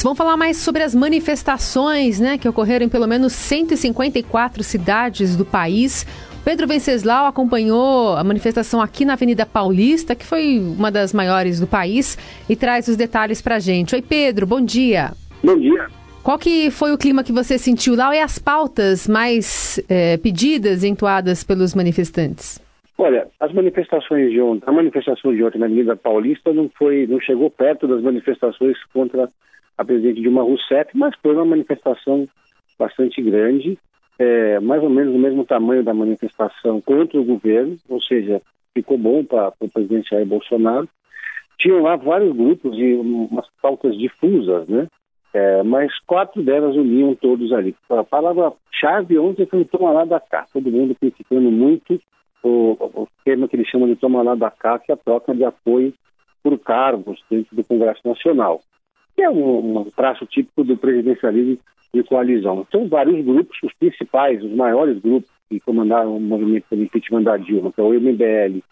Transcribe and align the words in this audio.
Vamos 0.00 0.16
falar 0.16 0.36
mais 0.36 0.58
sobre 0.58 0.84
as 0.84 0.94
manifestações 0.94 2.20
né, 2.20 2.38
que 2.38 2.48
ocorreram 2.48 2.86
em 2.86 2.88
pelo 2.88 3.08
menos 3.08 3.32
154 3.32 4.62
cidades 4.62 5.36
do 5.36 5.44
país. 5.44 6.06
Pedro 6.44 6.68
Venceslau 6.68 7.26
acompanhou 7.26 8.16
a 8.16 8.22
manifestação 8.22 8.80
aqui 8.80 9.04
na 9.04 9.14
Avenida 9.14 9.44
Paulista, 9.44 10.14
que 10.14 10.24
foi 10.24 10.60
uma 10.60 10.88
das 10.92 11.12
maiores 11.12 11.58
do 11.58 11.66
país, 11.66 12.16
e 12.48 12.54
traz 12.54 12.86
os 12.86 12.96
detalhes 12.96 13.42
para 13.42 13.56
a 13.56 13.58
gente. 13.58 13.96
Oi, 13.96 14.00
Pedro, 14.00 14.46
bom 14.46 14.60
dia. 14.60 15.10
Bom 15.42 15.58
dia. 15.58 15.88
Qual 16.22 16.38
que 16.38 16.70
foi 16.70 16.92
o 16.92 16.98
clima 16.98 17.24
que 17.24 17.32
você 17.32 17.58
sentiu 17.58 17.96
lá 17.96 18.14
e 18.14 18.20
as 18.20 18.38
pautas 18.38 19.08
mais 19.08 19.82
é, 19.88 20.16
pedidas, 20.16 20.84
entoadas 20.84 21.42
pelos 21.42 21.74
manifestantes? 21.74 22.62
Olha, 22.96 23.26
as 23.40 23.52
manifestações 23.52 24.30
de 24.30 24.40
ontem, 24.40 24.62
a 24.64 24.72
manifestação 24.72 25.34
de 25.34 25.42
ontem 25.42 25.58
na 25.58 25.66
Avenida 25.66 25.96
Paulista 25.96 26.52
não 26.52 26.70
foi, 26.78 27.04
não 27.08 27.20
chegou 27.20 27.50
perto 27.50 27.88
das 27.88 28.00
manifestações 28.00 28.76
contra 28.92 29.28
a 29.78 29.84
presidente 29.84 30.20
Dilma 30.20 30.42
Rousseff, 30.42 30.90
mas 30.94 31.14
foi 31.22 31.34
uma 31.34 31.44
manifestação 31.44 32.28
bastante 32.76 33.22
grande, 33.22 33.78
é, 34.18 34.58
mais 34.58 34.82
ou 34.82 34.90
menos 34.90 35.14
o 35.14 35.18
mesmo 35.18 35.44
tamanho 35.44 35.84
da 35.84 35.94
manifestação 35.94 36.80
contra 36.80 37.20
o 37.20 37.24
governo, 37.24 37.76
ou 37.88 38.02
seja, 38.02 38.42
ficou 38.74 38.98
bom 38.98 39.24
para 39.24 39.52
o 39.60 39.68
presidente 39.68 40.10
Jair 40.10 40.26
Bolsonaro. 40.26 40.88
Tinham 41.58 41.82
lá 41.82 41.96
vários 41.96 42.34
grupos 42.36 42.76
e 42.76 42.94
umas 42.94 43.46
pautas 43.62 43.96
difusas, 43.96 44.68
né? 44.68 44.88
É, 45.32 45.62
mas 45.62 45.92
quatro 46.06 46.42
delas 46.42 46.74
uniam 46.74 47.14
todos 47.14 47.52
ali. 47.52 47.76
A 47.90 48.02
palavra-chave 48.02 49.18
ontem 49.18 49.46
foi 49.46 49.64
toma 49.64 49.92
lá 49.92 50.04
da 50.04 50.18
cá. 50.18 50.46
Todo 50.52 50.70
mundo 50.70 50.96
criticando 50.98 51.50
muito 51.50 52.00
o, 52.42 52.76
o 52.80 53.08
tema 53.24 53.46
que 53.46 53.56
eles 53.56 53.68
chamam 53.68 53.88
de 53.88 53.96
toma 53.96 54.22
lá 54.22 54.34
da 54.34 54.50
cá, 54.50 54.78
que 54.78 54.90
é 54.90 54.94
a 54.94 54.98
troca 54.98 55.34
de 55.34 55.44
apoio 55.44 55.92
por 56.42 56.58
cargos 56.58 57.20
dentro 57.30 57.54
do 57.54 57.64
Congresso 57.64 58.00
Nacional 58.04 58.60
que 59.18 59.22
é 59.24 59.28
um, 59.28 59.80
um 59.80 59.84
traço 59.90 60.24
típico 60.26 60.62
do 60.62 60.76
presidencialismo 60.76 61.58
de 61.92 62.04
coalizão. 62.04 62.64
Então, 62.68 62.86
vários 62.86 63.24
grupos, 63.24 63.58
os 63.64 63.72
principais, 63.72 64.40
os 64.44 64.52
maiores 64.52 64.96
grupos 65.00 65.28
que 65.48 65.58
comandaram 65.58 66.16
o 66.16 66.20
movimento 66.20 66.66
pelo 66.70 66.84
impeachment 66.84 67.24
da 67.24 67.36
Dilma, 67.36 67.72
que 67.72 67.80
é 67.80 67.82
o 67.82 67.92
MBL 67.92 68.62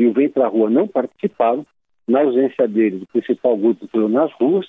e 0.00 0.06
o 0.06 0.12
Vem 0.12 0.28
Pra 0.28 0.48
Rua, 0.48 0.68
não 0.68 0.88
participaram. 0.88 1.64
Na 2.08 2.18
ausência 2.18 2.66
deles, 2.66 3.02
o 3.02 3.06
principal 3.06 3.56
grupo 3.56 3.84
entrou 3.84 4.08
nas 4.08 4.32
ruas. 4.32 4.66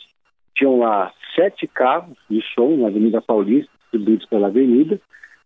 Tinham 0.56 0.78
lá 0.78 1.12
sete 1.36 1.66
carros 1.66 2.16
de 2.30 2.40
som 2.54 2.78
na 2.78 2.90
Avenida 2.90 3.20
Paulista, 3.20 3.72
distribuídos 3.82 4.28
pela 4.28 4.48
avenida. 4.48 5.02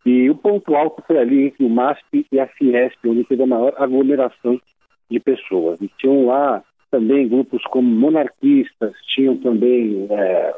E 0.06 0.30
o 0.30 0.36
ponto 0.36 0.76
alto 0.76 1.02
foi 1.08 1.18
ali 1.18 1.46
entre 1.46 1.64
o 1.64 1.70
MASP 1.70 2.26
e 2.30 2.40
a 2.42 2.48
Fiesp, 2.48 3.08
onde 3.08 3.24
teve 3.24 3.44
a 3.44 3.48
maior 3.48 3.74
aglomeração 3.78 4.60
de 5.10 5.18
pessoas. 5.22 5.80
E 5.80 5.90
tinham 5.98 6.26
lá 6.26 6.62
também 6.90 7.28
grupos 7.28 7.64
como 7.66 7.90
monarquistas, 7.90 8.94
tinham 9.08 9.38
também 9.38 10.08
é, 10.10 10.54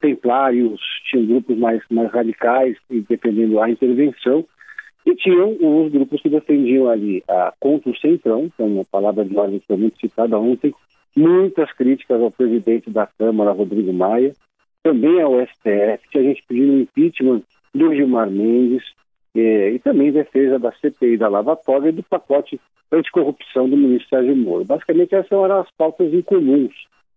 templários, 0.00 0.80
tinham 1.08 1.26
grupos 1.26 1.58
mais, 1.58 1.82
mais 1.90 2.10
radicais, 2.10 2.76
defendendo 3.08 3.60
a 3.60 3.70
intervenção, 3.70 4.44
e 5.06 5.14
tinham 5.14 5.56
os 5.60 5.90
grupos 5.90 6.20
que 6.20 6.28
defendiam 6.28 6.88
ali 6.88 7.22
a, 7.28 7.52
contra 7.58 7.90
o 7.90 7.96
Centrão, 7.96 8.50
que 8.54 8.62
é 8.62 8.64
uma 8.64 8.84
palavra 8.84 9.24
de 9.24 9.36
ordem 9.36 9.60
que 9.60 9.66
foi 9.66 9.76
muito 9.76 9.98
citada 9.98 10.38
ontem, 10.38 10.74
muitas 11.16 11.72
críticas 11.72 12.20
ao 12.20 12.30
presidente 12.30 12.90
da 12.90 13.06
Câmara, 13.06 13.52
Rodrigo 13.52 13.92
Maia, 13.92 14.34
também 14.82 15.20
ao 15.20 15.40
STF, 15.46 16.08
que 16.10 16.18
a 16.18 16.22
gente 16.22 16.42
pediu 16.46 16.80
impeachment 16.80 17.42
do 17.74 17.94
Gilmar 17.94 18.30
Mendes, 18.30 18.82
é, 19.34 19.70
e 19.70 19.78
também 19.78 20.12
defesa 20.12 20.58
da 20.58 20.72
CPI 20.72 21.16
da 21.16 21.28
Lava 21.28 21.56
Toga 21.56 21.88
e 21.88 21.92
do 21.92 22.02
pacote 22.02 22.60
anticorrupção 22.90 23.68
do 23.68 23.76
ministro 23.76 24.08
Sérgio 24.08 24.36
Moro. 24.36 24.64
Basicamente, 24.64 25.14
essas 25.14 25.30
eram 25.30 25.60
as 25.60 25.70
pautas 25.72 26.12
incomuns. 26.12 26.74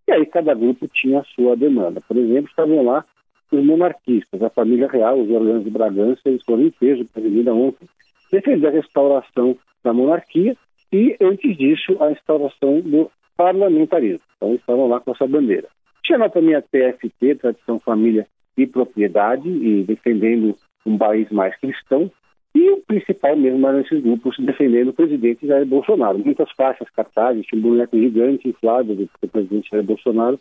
E 0.07 0.11
aí 0.11 0.25
cada 0.25 0.53
grupo 0.53 0.87
tinha 0.87 1.21
a 1.21 1.23
sua 1.23 1.55
demanda. 1.55 2.01
Por 2.01 2.17
exemplo, 2.17 2.49
estavam 2.49 2.83
lá 2.83 3.05
os 3.51 3.63
monarquistas, 3.63 4.41
a 4.41 4.49
família 4.49 4.87
real, 4.87 5.19
os 5.19 5.29
Orleans 5.29 5.63
de 5.63 5.69
Bragança, 5.69 6.21
eles 6.25 6.43
foram 6.43 6.63
em 6.63 6.71
peso 6.71 7.05
para 7.05 7.53
ontem, 7.53 7.87
defender 8.31 8.67
a 8.67 8.71
restauração 8.71 9.57
da 9.83 9.93
monarquia 9.93 10.55
e, 10.91 11.15
antes 11.21 11.55
disso, 11.57 11.95
a 11.99 12.09
restauração 12.09 12.81
do 12.81 13.11
parlamentarismo. 13.37 14.21
Então, 14.37 14.55
estavam 14.55 14.87
lá 14.87 14.99
com 14.99 15.11
essa 15.11 15.27
bandeira. 15.27 15.67
Tinha 16.03 16.17
lá 16.17 16.29
também 16.29 16.55
a 16.55 16.61
TFT, 16.61 17.35
Tradição, 17.35 17.79
Família 17.79 18.27
e 18.57 18.67
Propriedade, 18.67 19.47
e 19.47 19.83
defendendo 19.83 20.55
um 20.85 20.97
país 20.97 21.29
mais 21.31 21.55
cristão, 21.59 22.11
e 22.55 22.69
o 22.69 22.77
principal 22.85 23.35
mesmo 23.35 23.67
eram 23.67 23.79
esses 23.81 24.01
grupos 24.01 24.35
defendendo 24.37 24.89
o 24.89 24.93
presidente 24.93 25.47
Jair 25.47 25.65
Bolsonaro. 25.65 26.19
Muitas 26.19 26.51
faixas, 26.51 26.87
cartazes, 26.95 27.45
tinha 27.45 27.59
um 27.59 27.63
boneco 27.63 27.97
gigante 27.97 28.47
inflado 28.47 28.93
do 28.95 29.09
presidente 29.27 29.69
Jair 29.71 29.83
Bolsonaro 29.83 30.39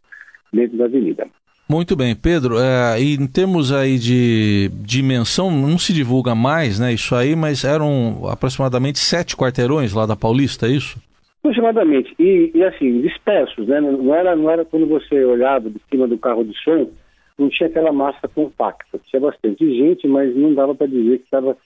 dentro 0.52 0.76
da 0.76 0.84
avenida. 0.84 1.26
Muito 1.68 1.96
bem, 1.96 2.14
Pedro. 2.14 2.58
É, 2.58 3.00
e 3.00 3.14
em 3.14 3.26
termos 3.26 3.72
aí 3.72 3.98
de 3.98 4.68
dimensão, 4.84 5.50
não 5.50 5.78
se 5.78 5.94
divulga 5.94 6.34
mais, 6.34 6.78
né? 6.78 6.92
Isso 6.92 7.14
aí, 7.14 7.34
mas 7.34 7.64
eram 7.64 8.28
aproximadamente 8.28 8.98
sete 8.98 9.34
quarteirões 9.34 9.94
lá 9.94 10.04
da 10.04 10.14
Paulista, 10.14 10.66
é 10.66 10.70
isso? 10.70 11.00
Aproximadamente. 11.38 12.14
E, 12.18 12.50
e 12.54 12.62
assim, 12.62 13.00
dispersos, 13.00 13.66
né? 13.66 13.80
Não 13.80 14.14
era, 14.14 14.36
não 14.36 14.50
era 14.50 14.66
quando 14.66 14.86
você 14.86 15.24
olhava 15.24 15.70
de 15.70 15.80
cima 15.90 16.06
do 16.06 16.18
carro 16.18 16.44
de 16.44 16.52
som, 16.62 16.90
não 17.38 17.48
tinha 17.48 17.68
aquela 17.68 17.92
massa 17.92 18.28
compacta. 18.28 18.98
Tinha 19.06 19.20
bastante 19.20 19.64
gente, 19.76 20.06
mas 20.06 20.34
não 20.36 20.54
dava 20.54 20.74
para 20.74 20.86
dizer 20.86 21.18
que 21.18 21.24
estava 21.24 21.56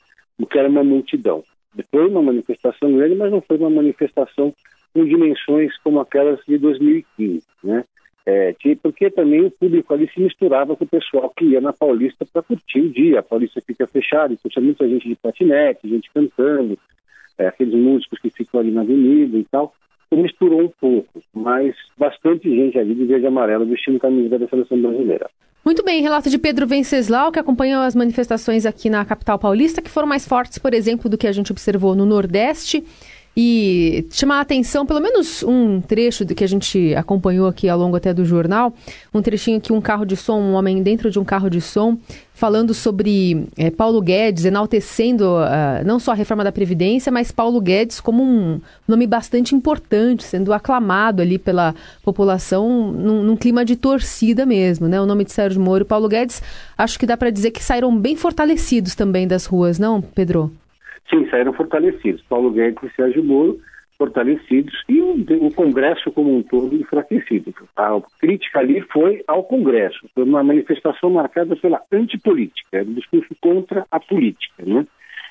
que 0.50 0.58
era 0.58 0.68
uma 0.68 0.84
multidão. 0.84 1.42
Foi 1.90 2.06
uma 2.06 2.22
manifestação 2.22 2.94
grande, 2.94 3.14
mas 3.14 3.30
não 3.30 3.40
foi 3.40 3.56
uma 3.56 3.70
manifestação 3.70 4.54
com 4.92 5.04
dimensões 5.04 5.76
como 5.78 6.00
aquelas 6.00 6.40
de 6.46 6.58
2015, 6.58 7.42
né? 7.64 7.84
É, 8.28 8.54
porque 8.82 9.08
também 9.08 9.44
o 9.44 9.50
público 9.52 9.94
ali 9.94 10.10
se 10.12 10.20
misturava 10.20 10.74
com 10.74 10.84
o 10.84 10.88
pessoal 10.88 11.32
que 11.36 11.44
ia 11.44 11.60
na 11.60 11.72
Paulista 11.72 12.26
para 12.26 12.42
curtir 12.42 12.80
o 12.80 12.90
dia. 12.90 13.20
A 13.20 13.22
Paulista 13.22 13.62
fica 13.64 13.86
fechada, 13.86 14.32
então 14.32 14.50
tinha 14.50 14.64
muita 14.64 14.88
gente 14.88 15.08
de 15.08 15.14
patinete, 15.14 15.88
gente 15.88 16.10
cantando, 16.12 16.76
é, 17.38 17.46
aqueles 17.46 17.74
músicos 17.74 18.18
que 18.18 18.30
ficam 18.30 18.58
ali 18.58 18.72
na 18.72 18.80
avenida 18.80 19.38
e 19.38 19.44
tal. 19.44 19.72
Então 20.06 20.22
misturou 20.22 20.62
um 20.62 20.68
pouco, 20.68 21.22
mas 21.32 21.76
bastante 21.96 22.48
gente 22.48 22.78
ali 22.78 22.94
de 22.94 23.04
verde 23.04 23.26
e 23.26 23.28
amarelo 23.28 23.66
vestindo 23.66 24.00
camisa 24.00 24.38
da 24.38 24.48
seleção 24.48 24.80
brasileira. 24.80 25.30
Muito 25.66 25.82
bem, 25.82 26.00
relato 26.00 26.30
de 26.30 26.38
Pedro 26.38 26.64
Venceslau, 26.64 27.32
que 27.32 27.40
acompanhou 27.40 27.82
as 27.82 27.92
manifestações 27.92 28.64
aqui 28.64 28.88
na 28.88 29.04
capital 29.04 29.36
paulista, 29.36 29.82
que 29.82 29.90
foram 29.90 30.06
mais 30.06 30.24
fortes, 30.24 30.58
por 30.58 30.72
exemplo, 30.72 31.10
do 31.10 31.18
que 31.18 31.26
a 31.26 31.32
gente 31.32 31.50
observou 31.50 31.92
no 31.96 32.06
Nordeste. 32.06 32.84
E 33.38 34.06
chamar 34.10 34.38
a 34.38 34.40
atenção, 34.40 34.86
pelo 34.86 34.98
menos 34.98 35.42
um 35.42 35.78
trecho 35.78 36.24
que 36.24 36.42
a 36.42 36.48
gente 36.48 36.94
acompanhou 36.94 37.46
aqui 37.46 37.68
ao 37.68 37.78
longo 37.78 37.94
até 37.94 38.14
do 38.14 38.24
jornal, 38.24 38.72
um 39.12 39.20
trechinho 39.20 39.60
que 39.60 39.74
um 39.74 39.80
carro 39.80 40.06
de 40.06 40.16
som, 40.16 40.40
um 40.40 40.54
homem 40.54 40.82
dentro 40.82 41.10
de 41.10 41.18
um 41.18 41.24
carro 41.24 41.50
de 41.50 41.60
som, 41.60 41.98
falando 42.32 42.72
sobre 42.72 43.46
é, 43.58 43.70
Paulo 43.70 44.00
Guedes, 44.00 44.46
enaltecendo 44.46 45.24
uh, 45.24 45.84
não 45.84 45.98
só 45.98 46.12
a 46.12 46.14
reforma 46.14 46.44
da 46.44 46.50
Previdência, 46.50 47.12
mas 47.12 47.30
Paulo 47.30 47.60
Guedes 47.60 48.00
como 48.00 48.22
um 48.22 48.58
nome 48.88 49.06
bastante 49.06 49.54
importante, 49.54 50.24
sendo 50.24 50.54
aclamado 50.54 51.20
ali 51.20 51.38
pela 51.38 51.74
população 52.02 52.90
num, 52.90 53.22
num 53.22 53.36
clima 53.36 53.66
de 53.66 53.76
torcida 53.76 54.46
mesmo, 54.46 54.88
né? 54.88 54.98
O 54.98 55.04
nome 55.04 55.24
de 55.24 55.32
Sérgio 55.32 55.60
Moro 55.60 55.84
e 55.84 55.86
Paulo 55.86 56.08
Guedes, 56.08 56.42
acho 56.78 56.98
que 56.98 57.04
dá 57.04 57.18
para 57.18 57.28
dizer 57.28 57.50
que 57.50 57.62
saíram 57.62 57.94
bem 57.94 58.16
fortalecidos 58.16 58.94
também 58.94 59.28
das 59.28 59.44
ruas, 59.44 59.78
não, 59.78 60.00
Pedro? 60.00 60.50
Sim, 61.10 61.28
saíram 61.30 61.52
fortalecidos. 61.52 62.22
Paulo 62.28 62.50
Guedes 62.50 62.82
e 62.82 62.94
Sérgio 62.96 63.24
Moro 63.24 63.60
fortalecidos 63.96 64.74
e 64.88 65.00
o, 65.00 65.50
Congresso 65.54 66.10
como 66.12 66.36
um 66.36 66.42
todo 66.42 66.74
enfraquecido. 66.74 67.52
A 67.76 68.00
crítica 68.20 68.58
ali 68.58 68.80
foi 68.92 69.24
ao 69.26 69.44
Congresso, 69.44 70.06
foi 70.14 70.24
uma 70.24 70.42
manifestação 70.42 71.10
marcada 71.10 71.56
pela 71.56 71.82
antipolítica, 71.90 72.82
um 72.82 72.94
discurso 72.94 73.34
contra 73.40 73.86
a 73.90 73.98
política. 73.98 74.64
Né? 74.64 74.86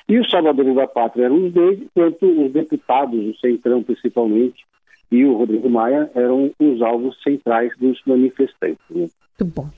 E 0.08 0.18
os 0.18 0.30
salvadores 0.30 0.74
da 0.74 0.86
pátria 0.86 1.26
eram 1.26 1.46
os 1.46 1.52
dois, 1.52 1.80
enquanto 1.80 2.26
os 2.26 2.52
deputados, 2.52 3.18
o 3.18 3.38
Centrão 3.38 3.82
principalmente, 3.82 4.64
e 5.10 5.24
o 5.24 5.36
Rodrigo 5.36 5.70
Maia 5.70 6.10
eram 6.14 6.50
os 6.58 6.82
alvos 6.82 7.20
centrais 7.22 7.72
dos 7.78 8.00
manifestantes. 8.06 8.84
Né? 8.90 9.08
Muito 9.40 9.54
bom. 9.54 9.68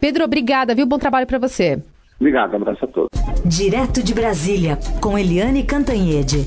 Pedro, 0.00 0.24
obrigada, 0.24 0.74
viu? 0.74 0.86
Bom 0.86 0.98
trabalho 0.98 1.26
para 1.26 1.38
você. 1.38 1.82
Obrigado, 2.18 2.54
abraço 2.54 2.84
a 2.84 2.88
todos. 2.88 3.19
Direto 3.44 4.02
de 4.02 4.12
Brasília, 4.12 4.78
com 5.00 5.18
Eliane 5.18 5.64
Cantanhede. 5.64 6.44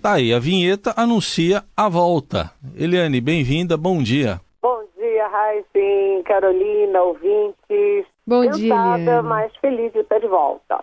Tá 0.00 0.14
aí, 0.14 0.32
a 0.32 0.38
vinheta 0.38 0.94
anuncia 0.96 1.62
a 1.76 1.88
volta. 1.88 2.50
Eliane, 2.74 3.20
bem-vinda, 3.20 3.76
bom 3.76 4.02
dia. 4.02 4.40
Bom 4.60 4.82
dia, 4.96 5.28
Raíssen, 5.28 6.22
Carolina, 6.24 7.02
ouvintes. 7.02 8.06
Bom 8.26 8.44
Cansada, 8.44 8.58
dia. 8.58 8.74
Cansada, 8.74 9.22
mas 9.22 9.52
feliz 9.60 9.92
de 9.92 10.00
estar 10.00 10.18
de 10.18 10.26
volta. 10.26 10.82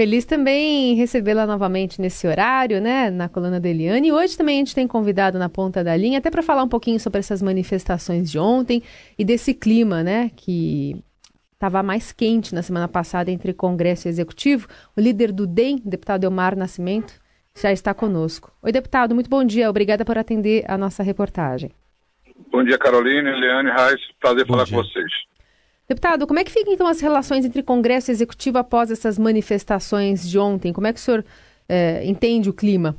Feliz 0.00 0.24
também 0.24 0.92
em 0.92 0.94
recebê-la 0.94 1.44
novamente 1.44 2.00
nesse 2.00 2.24
horário, 2.24 2.80
né, 2.80 3.10
na 3.10 3.28
coluna 3.28 3.58
da 3.58 3.68
Eliane. 3.68 4.06
E 4.06 4.12
hoje 4.12 4.38
também 4.38 4.54
a 4.54 4.58
gente 4.60 4.72
tem 4.72 4.86
convidado 4.86 5.40
na 5.40 5.48
ponta 5.48 5.82
da 5.82 5.96
linha, 5.96 6.20
até 6.20 6.30
para 6.30 6.40
falar 6.40 6.62
um 6.62 6.68
pouquinho 6.68 7.00
sobre 7.00 7.18
essas 7.18 7.42
manifestações 7.42 8.30
de 8.30 8.38
ontem 8.38 8.80
e 9.18 9.24
desse 9.24 9.52
clima, 9.52 10.04
né, 10.04 10.30
que 10.36 11.02
estava 11.52 11.82
mais 11.82 12.12
quente 12.12 12.54
na 12.54 12.62
semana 12.62 12.86
passada 12.86 13.32
entre 13.32 13.52
Congresso 13.52 14.06
e 14.06 14.10
Executivo. 14.10 14.68
O 14.96 15.00
líder 15.00 15.32
do 15.32 15.48
DEM, 15.48 15.82
deputado 15.84 16.22
Elmar 16.22 16.56
Nascimento, 16.56 17.14
já 17.60 17.72
está 17.72 17.92
conosco. 17.92 18.52
Oi, 18.62 18.70
deputado, 18.70 19.16
muito 19.16 19.28
bom 19.28 19.42
dia. 19.42 19.68
Obrigada 19.68 20.04
por 20.04 20.16
atender 20.16 20.64
a 20.68 20.78
nossa 20.78 21.02
reportagem. 21.02 21.72
Bom 22.52 22.62
dia, 22.62 22.78
Carolina, 22.78 23.30
Eliane, 23.30 23.68
Reis. 23.68 24.00
Prazer 24.20 24.46
bom 24.46 24.52
falar 24.52 24.64
dia. 24.64 24.76
com 24.76 24.84
vocês. 24.84 25.27
Deputado, 25.88 26.26
como 26.26 26.38
é 26.38 26.44
que 26.44 26.52
ficam 26.52 26.74
então 26.74 26.86
as 26.86 27.00
relações 27.00 27.46
entre 27.46 27.62
Congresso 27.62 28.10
e 28.10 28.12
Executivo 28.12 28.58
após 28.58 28.90
essas 28.90 29.18
manifestações 29.18 30.28
de 30.28 30.38
ontem? 30.38 30.70
Como 30.70 30.86
é 30.86 30.92
que 30.92 30.98
o 30.98 31.02
senhor 31.02 31.24
é, 31.66 32.04
entende 32.04 32.50
o 32.50 32.52
clima? 32.52 32.94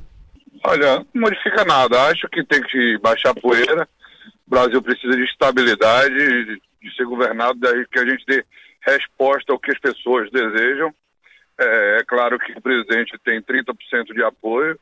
Olha, 0.64 0.96
não 1.14 1.22
modifica 1.22 1.64
nada. 1.64 2.02
Acho 2.08 2.28
que 2.28 2.44
tem 2.44 2.60
que 2.60 2.98
baixar 2.98 3.30
a 3.30 3.40
poeira. 3.40 3.88
O 4.44 4.50
Brasil 4.50 4.82
precisa 4.82 5.16
de 5.16 5.22
estabilidade, 5.22 6.16
de, 6.16 6.60
de 6.82 6.96
ser 6.96 7.04
governado, 7.04 7.60
daí 7.60 7.86
que 7.86 8.00
a 8.00 8.04
gente 8.04 8.24
dê 8.26 8.44
resposta 8.84 9.52
ao 9.52 9.60
que 9.60 9.70
as 9.70 9.78
pessoas 9.78 10.28
desejam. 10.32 10.92
É, 11.60 11.98
é 12.00 12.04
claro 12.04 12.40
que 12.40 12.50
o 12.58 12.60
presidente 12.60 13.16
tem 13.24 13.40
30% 13.40 14.12
de 14.12 14.24
apoio, 14.24 14.76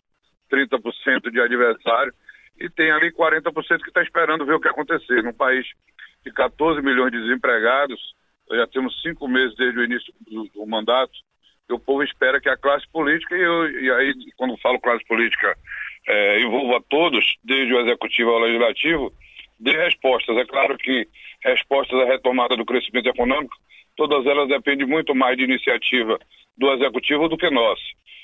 30% 0.50 1.30
de 1.30 1.40
adversário, 1.42 2.14
e 2.58 2.70
tem 2.70 2.90
ali 2.90 3.12
40% 3.12 3.52
que 3.82 3.88
está 3.88 4.02
esperando 4.02 4.46
ver 4.46 4.54
o 4.54 4.60
que 4.60 4.68
acontecer. 4.68 5.22
Num 5.22 5.34
país 5.34 5.66
de 6.24 6.32
14 6.32 6.82
milhões 6.82 7.12
de 7.12 7.20
desempregados, 7.20 8.00
já 8.50 8.66
temos 8.66 9.00
cinco 9.02 9.28
meses 9.28 9.56
desde 9.56 9.78
o 9.78 9.84
início 9.84 10.12
do, 10.26 10.44
do 10.54 10.66
mandato, 10.66 11.12
e 11.68 11.72
o 11.72 11.78
povo 11.78 12.02
espera 12.02 12.40
que 12.40 12.48
a 12.48 12.56
classe 12.56 12.86
política, 12.90 13.36
e, 13.36 13.42
eu, 13.42 13.70
e 13.82 13.90
aí, 13.90 14.14
quando 14.36 14.56
falo 14.58 14.80
classe 14.80 15.04
política, 15.04 15.54
é, 16.06 16.40
envolva 16.40 16.82
todos, 16.88 17.36
desde 17.44 17.74
o 17.74 17.80
executivo 17.80 18.30
ao 18.30 18.40
legislativo, 18.40 19.12
dê 19.60 19.72
respostas. 19.72 20.36
É 20.36 20.46
claro 20.46 20.78
que 20.78 21.06
respostas 21.44 22.00
à 22.00 22.04
retomada 22.06 22.56
do 22.56 22.64
crescimento 22.64 23.08
econômico, 23.08 23.54
todas 23.96 24.24
elas 24.26 24.48
dependem 24.48 24.86
muito 24.86 25.14
mais 25.14 25.36
de 25.36 25.44
iniciativa 25.44 26.18
do 26.56 26.72
executivo 26.72 27.28
do 27.28 27.36
que 27.36 27.50
nós. 27.50 27.78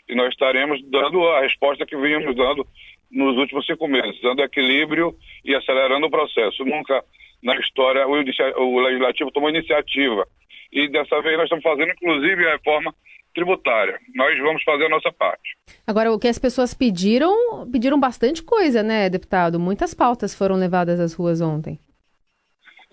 E 0.09 0.15
nós 0.15 0.31
estaremos 0.31 0.81
dando 0.91 1.27
a 1.29 1.41
resposta 1.41 1.85
que 1.85 1.97
vínhamos 1.97 2.35
dando 2.35 2.67
nos 3.11 3.37
últimos 3.37 3.67
cinco 3.67 3.87
meses, 3.87 4.21
dando 4.23 4.43
equilíbrio 4.43 5.15
e 5.45 5.55
acelerando 5.55 6.07
o 6.07 6.11
processo. 6.11 6.65
Nunca 6.65 7.03
na 7.45 7.55
história 7.57 8.07
o, 8.09 8.13
o 8.13 8.81
legislativo 8.81 9.31
tomou 9.31 9.51
iniciativa. 9.51 10.27
E 10.73 10.89
dessa 10.89 11.21
vez 11.21 11.37
nós 11.37 11.45
estamos 11.45 11.63
fazendo, 11.63 11.93
inclusive, 11.93 12.47
a 12.47 12.53
reforma 12.53 12.93
tributária. 13.35 13.99
Nós 14.15 14.39
vamos 14.39 14.63
fazer 14.63 14.87
a 14.87 14.89
nossa 14.89 15.13
parte. 15.13 15.57
Agora, 15.87 16.13
o 16.13 16.19
que 16.19 16.29
as 16.29 16.39
pessoas 16.39 16.73
pediram, 16.73 17.69
pediram 17.71 18.01
bastante 18.01 18.43
coisa, 18.43 18.83
né, 18.83 19.11
deputado? 19.11 19.61
Muitas 19.61 19.93
pautas 19.93 20.35
foram 20.35 20.57
levadas 20.57 20.99
às 20.99 21.15
ruas 21.15 21.41
ontem. 21.41 21.79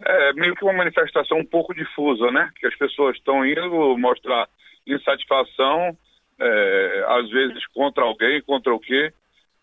É 0.03 0.33
meio 0.33 0.55
que 0.55 0.63
uma 0.63 0.73
manifestação 0.73 1.37
um 1.37 1.45
pouco 1.45 1.73
difusa, 1.73 2.31
né? 2.31 2.49
Que 2.59 2.67
as 2.67 2.75
pessoas 2.75 3.15
estão 3.15 3.45
indo 3.45 3.97
mostrar 3.97 4.47
insatisfação, 4.85 5.95
é, 6.39 7.05
às 7.07 7.29
vezes 7.29 7.65
contra 7.67 8.03
alguém, 8.03 8.41
contra 8.41 8.73
o 8.73 8.79
quê, 8.79 9.13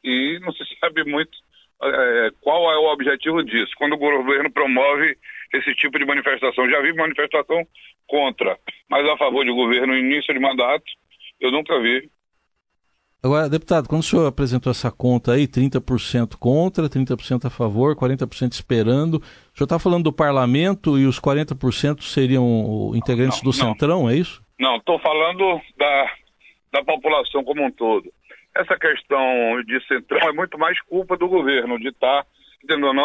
e 0.02 0.38
não 0.41 0.52
se 0.52 0.64
sabe 0.79 1.05
muito 1.05 1.37
é, 1.83 2.31
qual 2.41 2.73
é 2.73 2.79
o 2.79 2.93
objetivo 2.93 3.43
disso. 3.43 3.73
Quando 3.77 3.95
o 3.95 3.99
governo 3.99 4.51
promove 4.51 5.17
esse 5.55 5.75
tipo 5.75 5.99
de 5.99 6.05
manifestação, 6.05 6.69
já 6.69 6.81
vi 6.81 6.93
manifestação 6.93 7.67
contra, 8.07 8.59
mas 8.89 9.09
a 9.09 9.17
favor 9.17 9.45
de 9.45 9.53
governo 9.53 9.89
no 9.89 9.99
início 9.99 10.33
de 10.33 10.41
mandato, 10.41 10.85
eu 11.41 11.51
nunca 11.53 11.79
vi. 11.81 12.11
Agora, 13.23 13.49
deputado, 13.49 13.89
quando 13.89 14.03
o 14.03 14.05
senhor 14.05 14.27
apresentou 14.27 14.71
essa 14.71 14.93
conta 14.93 15.33
aí, 15.33 15.49
30% 15.49 16.37
contra, 16.39 16.89
30% 16.89 17.47
a 17.47 17.51
favor, 17.51 17.97
40% 17.97 18.53
esperando, 18.53 19.15
o 19.15 19.57
senhor 19.57 19.65
está 19.65 19.79
falando 19.79 20.05
do 20.05 20.13
parlamento 20.13 20.97
e 20.97 21.05
os 21.05 21.19
40% 21.19 22.03
seriam 22.03 22.93
integrantes 22.95 23.43
não, 23.43 23.51
do 23.51 23.59
não. 23.59 23.73
Centrão, 23.73 24.11
é 24.11 24.15
isso? 24.15 24.41
Não, 24.59 24.77
estou 24.77 25.01
falando 25.01 25.61
da, 25.77 26.11
da 26.75 26.85
população 26.85 27.43
como 27.43 27.65
um 27.65 27.71
todo. 27.73 28.09
Essa 28.58 28.76
questão 28.76 29.62
de 29.64 29.81
Centrão 29.87 30.28
é 30.28 30.32
muito 30.32 30.58
mais 30.58 30.81
culpa 30.82 31.16
do 31.16 31.28
governo, 31.28 31.78
de 31.78 31.88
estar. 31.88 32.25
Tá, 32.25 32.28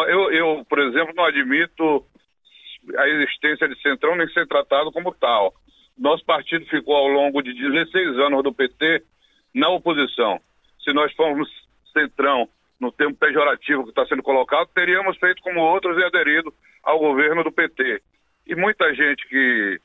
eu, 0.08 0.32
eu, 0.32 0.66
por 0.68 0.80
exemplo, 0.80 1.14
não 1.14 1.24
admito 1.24 2.04
a 2.96 3.08
existência 3.08 3.68
de 3.68 3.80
Centrão 3.80 4.16
nem 4.16 4.28
ser 4.30 4.48
tratado 4.48 4.90
como 4.90 5.14
tal. 5.14 5.54
Nosso 5.96 6.24
partido 6.24 6.66
ficou 6.66 6.96
ao 6.96 7.06
longo 7.06 7.40
de 7.40 7.54
16 7.54 8.18
anos 8.18 8.42
do 8.42 8.52
PT 8.52 9.04
na 9.54 9.68
oposição. 9.68 10.40
Se 10.82 10.92
nós 10.92 11.12
formos 11.14 11.48
Centrão 11.92 12.48
no 12.80 12.90
termo 12.90 13.14
pejorativo 13.14 13.84
que 13.84 13.90
está 13.90 14.04
sendo 14.06 14.24
colocado, 14.24 14.68
teríamos 14.74 15.16
feito 15.18 15.40
como 15.40 15.60
outros 15.60 15.96
e 15.96 16.02
aderido 16.02 16.52
ao 16.82 16.98
governo 16.98 17.44
do 17.44 17.52
PT. 17.52 18.02
E 18.44 18.56
muita 18.56 18.92
gente 18.92 19.26
que 19.28 19.80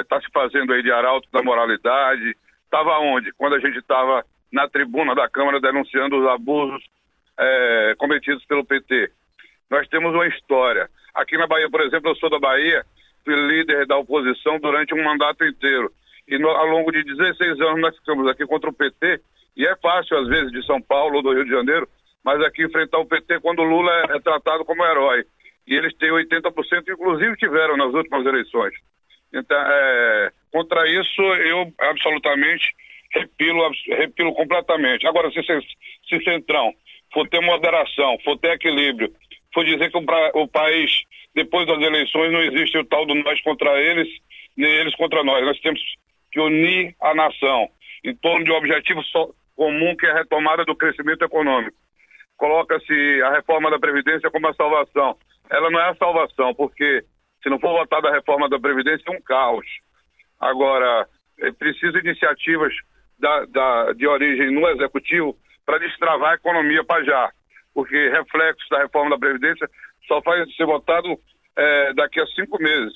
está 0.00 0.16
é, 0.16 0.20
se 0.20 0.30
fazendo 0.32 0.72
aí 0.72 0.82
de 0.82 0.90
arauto 0.90 1.28
da 1.30 1.44
moralidade, 1.44 2.36
estava 2.64 2.98
onde? 2.98 3.32
Quando 3.34 3.54
a 3.54 3.60
gente 3.60 3.78
estava 3.78 4.24
na 4.56 4.66
tribuna 4.66 5.14
da 5.14 5.28
Câmara 5.28 5.60
denunciando 5.60 6.18
os 6.18 6.26
abusos 6.28 6.82
é, 7.38 7.94
cometidos 7.98 8.42
pelo 8.46 8.64
PT. 8.64 9.10
Nós 9.70 9.86
temos 9.88 10.14
uma 10.14 10.26
história. 10.26 10.88
Aqui 11.14 11.36
na 11.36 11.46
Bahia, 11.46 11.68
por 11.68 11.82
exemplo, 11.82 12.10
eu 12.10 12.16
sou 12.16 12.30
da 12.30 12.38
Bahia, 12.38 12.82
fui 13.22 13.34
líder 13.34 13.86
da 13.86 13.98
oposição 13.98 14.58
durante 14.58 14.94
um 14.94 15.04
mandato 15.04 15.44
inteiro. 15.44 15.92
E 16.26 16.38
no, 16.38 16.48
ao 16.48 16.66
longo 16.68 16.90
de 16.90 17.04
16 17.04 17.60
anos 17.60 17.80
nós 17.82 17.96
ficamos 17.98 18.26
aqui 18.28 18.46
contra 18.46 18.70
o 18.70 18.72
PT, 18.72 19.20
e 19.58 19.66
é 19.66 19.76
fácil, 19.76 20.16
às 20.18 20.28
vezes, 20.28 20.50
de 20.50 20.64
São 20.64 20.80
Paulo 20.80 21.16
ou 21.16 21.22
do 21.22 21.34
Rio 21.34 21.44
de 21.44 21.50
Janeiro, 21.50 21.86
mas 22.24 22.42
aqui 22.42 22.64
enfrentar 22.64 22.98
o 22.98 23.06
PT 23.06 23.40
quando 23.40 23.60
o 23.60 23.64
Lula 23.64 23.92
é, 23.92 24.16
é 24.16 24.20
tratado 24.20 24.64
como 24.64 24.84
herói. 24.84 25.24
E 25.66 25.74
eles 25.74 25.94
têm 25.98 26.10
80%, 26.10 26.88
inclusive 26.88 27.36
tiveram 27.36 27.76
nas 27.76 27.92
últimas 27.92 28.24
eleições. 28.24 28.72
Então, 29.34 29.58
é, 29.58 30.32
contra 30.50 30.88
isso, 30.88 31.20
eu 31.20 31.70
absolutamente 31.78 32.74
repilo, 33.16 33.70
repilo 33.88 34.34
completamente. 34.34 35.06
Agora, 35.06 35.30
se, 35.30 35.42
se, 35.42 35.60
se 36.08 36.24
Centrão 36.24 36.72
for 37.12 37.28
ter 37.28 37.40
moderação, 37.40 38.18
for 38.24 38.38
ter 38.38 38.52
equilíbrio, 38.52 39.12
for 39.54 39.64
dizer 39.64 39.90
que 39.90 39.98
o, 39.98 40.04
o 40.34 40.48
país, 40.48 41.02
depois 41.34 41.66
das 41.66 41.80
eleições, 41.80 42.32
não 42.32 42.42
existe 42.42 42.76
o 42.78 42.84
tal 42.84 43.06
do 43.06 43.14
nós 43.14 43.40
contra 43.42 43.80
eles, 43.80 44.08
nem 44.56 44.70
eles 44.70 44.94
contra 44.96 45.24
nós. 45.24 45.44
Nós 45.44 45.58
temos 45.60 45.80
que 46.32 46.40
unir 46.40 46.94
a 47.00 47.14
nação 47.14 47.68
em 48.04 48.14
torno 48.14 48.44
de 48.44 48.52
um 48.52 48.56
objetivo 48.56 49.00
comum, 49.56 49.96
que 49.96 50.06
é 50.06 50.10
a 50.10 50.18
retomada 50.18 50.64
do 50.64 50.76
crescimento 50.76 51.24
econômico. 51.24 51.76
Coloca-se 52.36 53.22
a 53.22 53.30
reforma 53.30 53.70
da 53.70 53.78
Previdência 53.78 54.30
como 54.30 54.46
a 54.48 54.54
salvação. 54.54 55.16
Ela 55.50 55.70
não 55.70 55.80
é 55.80 55.90
a 55.90 55.94
salvação, 55.94 56.54
porque 56.54 57.02
se 57.42 57.48
não 57.48 57.58
for 57.58 57.72
votada 57.72 58.08
a 58.08 58.12
reforma 58.12 58.48
da 58.48 58.60
Previdência, 58.60 59.04
é 59.06 59.16
um 59.16 59.22
caos. 59.22 59.66
Agora, 60.38 61.08
é 61.40 61.50
preciso 61.52 61.96
iniciativas 61.98 62.74
da, 63.18 63.44
da, 63.46 63.92
de 63.92 64.06
origem 64.06 64.52
no 64.52 64.66
Executivo 64.68 65.36
para 65.64 65.78
destravar 65.78 66.32
a 66.32 66.36
economia 66.36 66.84
para 66.84 67.04
já, 67.04 67.30
porque 67.74 68.08
reflexos 68.10 68.68
da 68.70 68.78
reforma 68.78 69.10
da 69.10 69.18
Previdência 69.18 69.68
só 70.06 70.20
vai 70.20 70.44
ser 70.52 70.64
votado 70.64 71.18
é, 71.56 71.92
daqui 71.94 72.20
a 72.20 72.26
cinco 72.28 72.62
meses. 72.62 72.94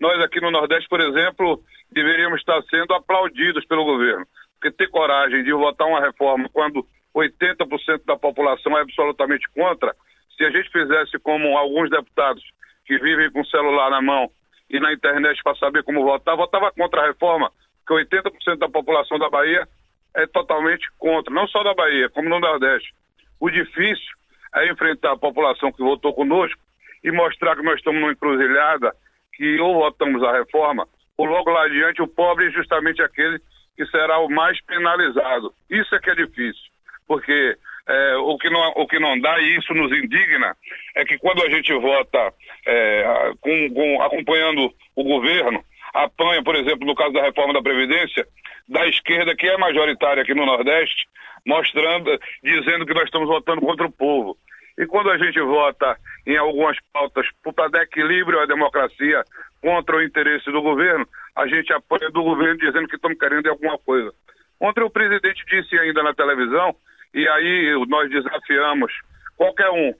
Nós 0.00 0.20
aqui 0.22 0.40
no 0.40 0.50
Nordeste, 0.50 0.88
por 0.88 1.00
exemplo, 1.00 1.62
deveríamos 1.90 2.40
estar 2.40 2.60
sendo 2.70 2.94
aplaudidos 2.94 3.64
pelo 3.66 3.84
governo, 3.84 4.26
porque 4.54 4.76
ter 4.76 4.88
coragem 4.88 5.42
de 5.44 5.52
votar 5.52 5.86
uma 5.86 6.00
reforma 6.00 6.48
quando 6.52 6.86
80% 7.14 8.04
da 8.04 8.16
população 8.16 8.76
é 8.76 8.82
absolutamente 8.82 9.48
contra, 9.50 9.94
se 10.36 10.44
a 10.44 10.50
gente 10.50 10.70
fizesse 10.70 11.18
como 11.18 11.56
alguns 11.56 11.88
deputados 11.90 12.42
que 12.84 12.98
vivem 12.98 13.30
com 13.30 13.40
o 13.40 13.46
celular 13.46 13.90
na 13.90 14.02
mão 14.02 14.30
e 14.68 14.78
na 14.78 14.92
internet 14.92 15.42
para 15.42 15.56
saber 15.56 15.82
como 15.82 16.04
votar, 16.04 16.36
votava 16.36 16.70
contra 16.72 17.02
a 17.02 17.06
reforma, 17.06 17.50
que 17.86 17.94
80% 17.94 18.58
da 18.58 18.68
população 18.68 19.18
da 19.18 19.30
Bahia 19.30 19.66
é 20.14 20.26
totalmente 20.26 20.88
contra, 20.98 21.32
não 21.32 21.46
só 21.46 21.62
da 21.62 21.74
Bahia, 21.74 22.08
como 22.10 22.28
no 22.28 22.40
Nordeste. 22.40 22.92
O 23.38 23.50
difícil 23.50 24.16
é 24.54 24.70
enfrentar 24.70 25.12
a 25.12 25.18
população 25.18 25.70
que 25.70 25.82
votou 25.82 26.14
conosco 26.14 26.60
e 27.04 27.12
mostrar 27.12 27.54
que 27.54 27.62
nós 27.62 27.76
estamos 27.76 28.00
numa 28.00 28.12
encruzilhada, 28.12 28.92
que 29.34 29.60
ou 29.60 29.74
votamos 29.74 30.22
a 30.24 30.32
reforma, 30.32 30.88
ou 31.16 31.26
logo 31.26 31.50
lá 31.50 31.64
adiante 31.64 32.02
o 32.02 32.08
pobre 32.08 32.46
é 32.46 32.50
justamente 32.50 33.02
aquele 33.02 33.38
que 33.76 33.86
será 33.86 34.18
o 34.18 34.28
mais 34.28 34.60
penalizado. 34.64 35.52
Isso 35.70 35.94
é 35.94 36.00
que 36.00 36.10
é 36.10 36.14
difícil, 36.14 36.62
porque 37.06 37.56
é, 37.86 38.16
o, 38.16 38.36
que 38.38 38.50
não, 38.50 38.72
o 38.76 38.86
que 38.86 38.98
não 38.98 39.20
dá, 39.20 39.38
e 39.40 39.56
isso 39.56 39.72
nos 39.74 39.92
indigna, 39.92 40.56
é 40.94 41.04
que 41.04 41.18
quando 41.18 41.44
a 41.44 41.50
gente 41.50 41.72
vota 41.74 42.32
é, 42.66 43.32
com, 43.40 43.74
com, 43.74 44.02
acompanhando 44.02 44.72
o 44.96 45.04
governo, 45.04 45.62
apanha, 46.04 46.42
por 46.42 46.54
exemplo, 46.54 46.86
no 46.86 46.94
caso 46.94 47.12
da 47.12 47.22
reforma 47.22 47.54
da 47.54 47.62
Previdência, 47.62 48.26
da 48.68 48.86
esquerda, 48.86 49.34
que 49.34 49.46
é 49.46 49.56
majoritária 49.56 50.22
aqui 50.22 50.34
no 50.34 50.44
Nordeste, 50.44 51.06
mostrando, 51.46 52.18
dizendo 52.42 52.84
que 52.84 52.94
nós 52.94 53.04
estamos 53.04 53.28
votando 53.28 53.60
contra 53.60 53.86
o 53.86 53.92
povo. 53.92 54.36
E 54.78 54.86
quando 54.86 55.10
a 55.10 55.16
gente 55.16 55.40
vota 55.40 55.96
em 56.26 56.36
algumas 56.36 56.76
pautas 56.92 57.26
para 57.42 57.68
dar 57.68 57.82
equilíbrio 57.82 58.40
à 58.40 58.46
democracia 58.46 59.22
contra 59.62 59.96
o 59.96 60.02
interesse 60.02 60.50
do 60.50 60.60
governo, 60.60 61.06
a 61.34 61.46
gente 61.46 61.72
apanha 61.72 62.10
do 62.10 62.22
governo 62.22 62.58
dizendo 62.58 62.88
que 62.88 62.96
estamos 62.96 63.18
querendo 63.18 63.48
alguma 63.48 63.78
coisa. 63.78 64.12
Ontem 64.60 64.82
o 64.82 64.90
presidente 64.90 65.44
disse 65.48 65.78
ainda 65.78 66.02
na 66.02 66.14
televisão, 66.14 66.74
e 67.14 67.26
aí 67.26 67.86
nós 67.88 68.10
desafiamos 68.10 68.92
qualquer 69.36 69.70
um, 69.70 69.94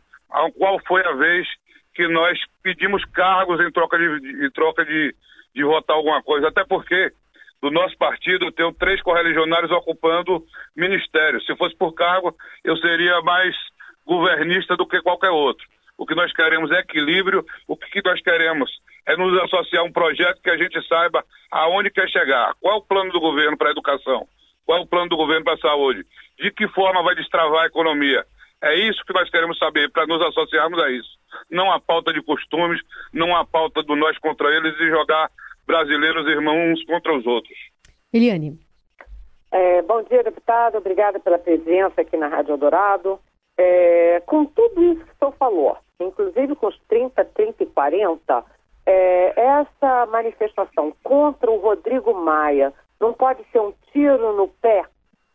qual 0.58 0.78
foi 0.86 1.06
a 1.06 1.12
vez 1.12 1.46
que 1.94 2.06
nós 2.08 2.38
pedimos 2.62 3.04
cargos 3.06 3.60
em 3.60 3.70
troca 3.70 3.96
de, 3.98 4.46
em 4.46 4.50
troca 4.50 4.84
de, 4.84 5.14
de 5.56 5.64
votar 5.64 5.96
alguma 5.96 6.22
coisa, 6.22 6.48
até 6.48 6.62
porque 6.64 7.10
do 7.62 7.70
nosso 7.70 7.96
partido, 7.96 8.44
eu 8.44 8.52
tenho 8.52 8.72
três 8.74 9.00
correligionários 9.02 9.72
ocupando 9.72 10.44
ministérios. 10.76 11.44
Se 11.46 11.56
fosse 11.56 11.74
por 11.74 11.94
cargo, 11.94 12.36
eu 12.62 12.76
seria 12.76 13.20
mais 13.22 13.56
governista 14.04 14.76
do 14.76 14.86
que 14.86 15.00
qualquer 15.00 15.30
outro. 15.30 15.66
O 15.96 16.04
que 16.04 16.14
nós 16.14 16.30
queremos 16.34 16.70
é 16.70 16.80
equilíbrio, 16.80 17.44
o 17.66 17.74
que 17.74 18.02
nós 18.04 18.20
queremos 18.20 18.70
é 19.06 19.16
nos 19.16 19.42
associar 19.44 19.82
a 19.82 19.86
um 19.86 19.92
projeto 19.92 20.42
que 20.42 20.50
a 20.50 20.58
gente 20.58 20.80
saiba 20.86 21.24
aonde 21.50 21.90
quer 21.90 22.08
chegar. 22.10 22.54
Qual 22.60 22.74
é 22.74 22.78
o 22.78 22.82
plano 22.82 23.10
do 23.10 23.18
governo 23.18 23.56
para 23.56 23.68
a 23.68 23.72
educação? 23.72 24.28
Qual 24.66 24.78
é 24.78 24.82
o 24.82 24.86
plano 24.86 25.08
do 25.08 25.16
governo 25.16 25.44
para 25.44 25.54
a 25.54 25.58
saúde? 25.58 26.04
De 26.38 26.50
que 26.50 26.68
forma 26.68 27.02
vai 27.02 27.14
destravar 27.14 27.62
a 27.62 27.66
economia? 27.66 28.26
É 28.62 28.74
isso 28.74 29.02
que 29.06 29.14
nós 29.14 29.30
queremos 29.30 29.58
saber 29.58 29.90
para 29.90 30.06
nos 30.06 30.20
associarmos 30.22 30.78
a 30.78 30.90
isso. 30.90 31.10
Não 31.50 31.72
a 31.72 31.80
pauta 31.80 32.12
de 32.12 32.20
costumes, 32.22 32.80
não 33.12 33.34
a 33.34 33.46
pauta 33.46 33.82
do 33.82 33.96
nós 33.96 34.18
contra 34.18 34.54
eles 34.54 34.78
e 34.78 34.88
jogar 34.88 35.30
brasileiros 35.66 36.26
irmãos 36.26 36.72
uns 36.72 36.84
contra 36.84 37.16
os 37.16 37.26
outros. 37.26 37.56
Eliane. 38.12 38.58
É, 39.50 39.82
bom 39.82 40.02
dia, 40.02 40.22
deputado. 40.22 40.78
Obrigada 40.78 41.18
pela 41.18 41.38
presença 41.38 42.00
aqui 42.00 42.16
na 42.16 42.28
Rádio 42.28 42.52
Eldorado. 42.52 43.18
É, 43.58 44.22
com 44.26 44.44
tudo 44.44 44.82
isso 44.82 45.04
que 45.04 45.12
o 45.12 45.16
senhor 45.18 45.34
falou, 45.38 45.78
inclusive 45.98 46.54
com 46.56 46.66
os 46.66 46.78
30, 46.88 47.24
30 47.24 47.62
e 47.62 47.66
40, 47.66 48.44
é, 48.84 49.40
essa 49.40 50.06
manifestação 50.06 50.94
contra 51.02 51.50
o 51.50 51.58
Rodrigo 51.58 52.12
Maia 52.12 52.72
não 53.00 53.14
pode 53.14 53.42
ser 53.50 53.60
um 53.60 53.72
tiro 53.92 54.36
no 54.36 54.48
pé, 54.48 54.84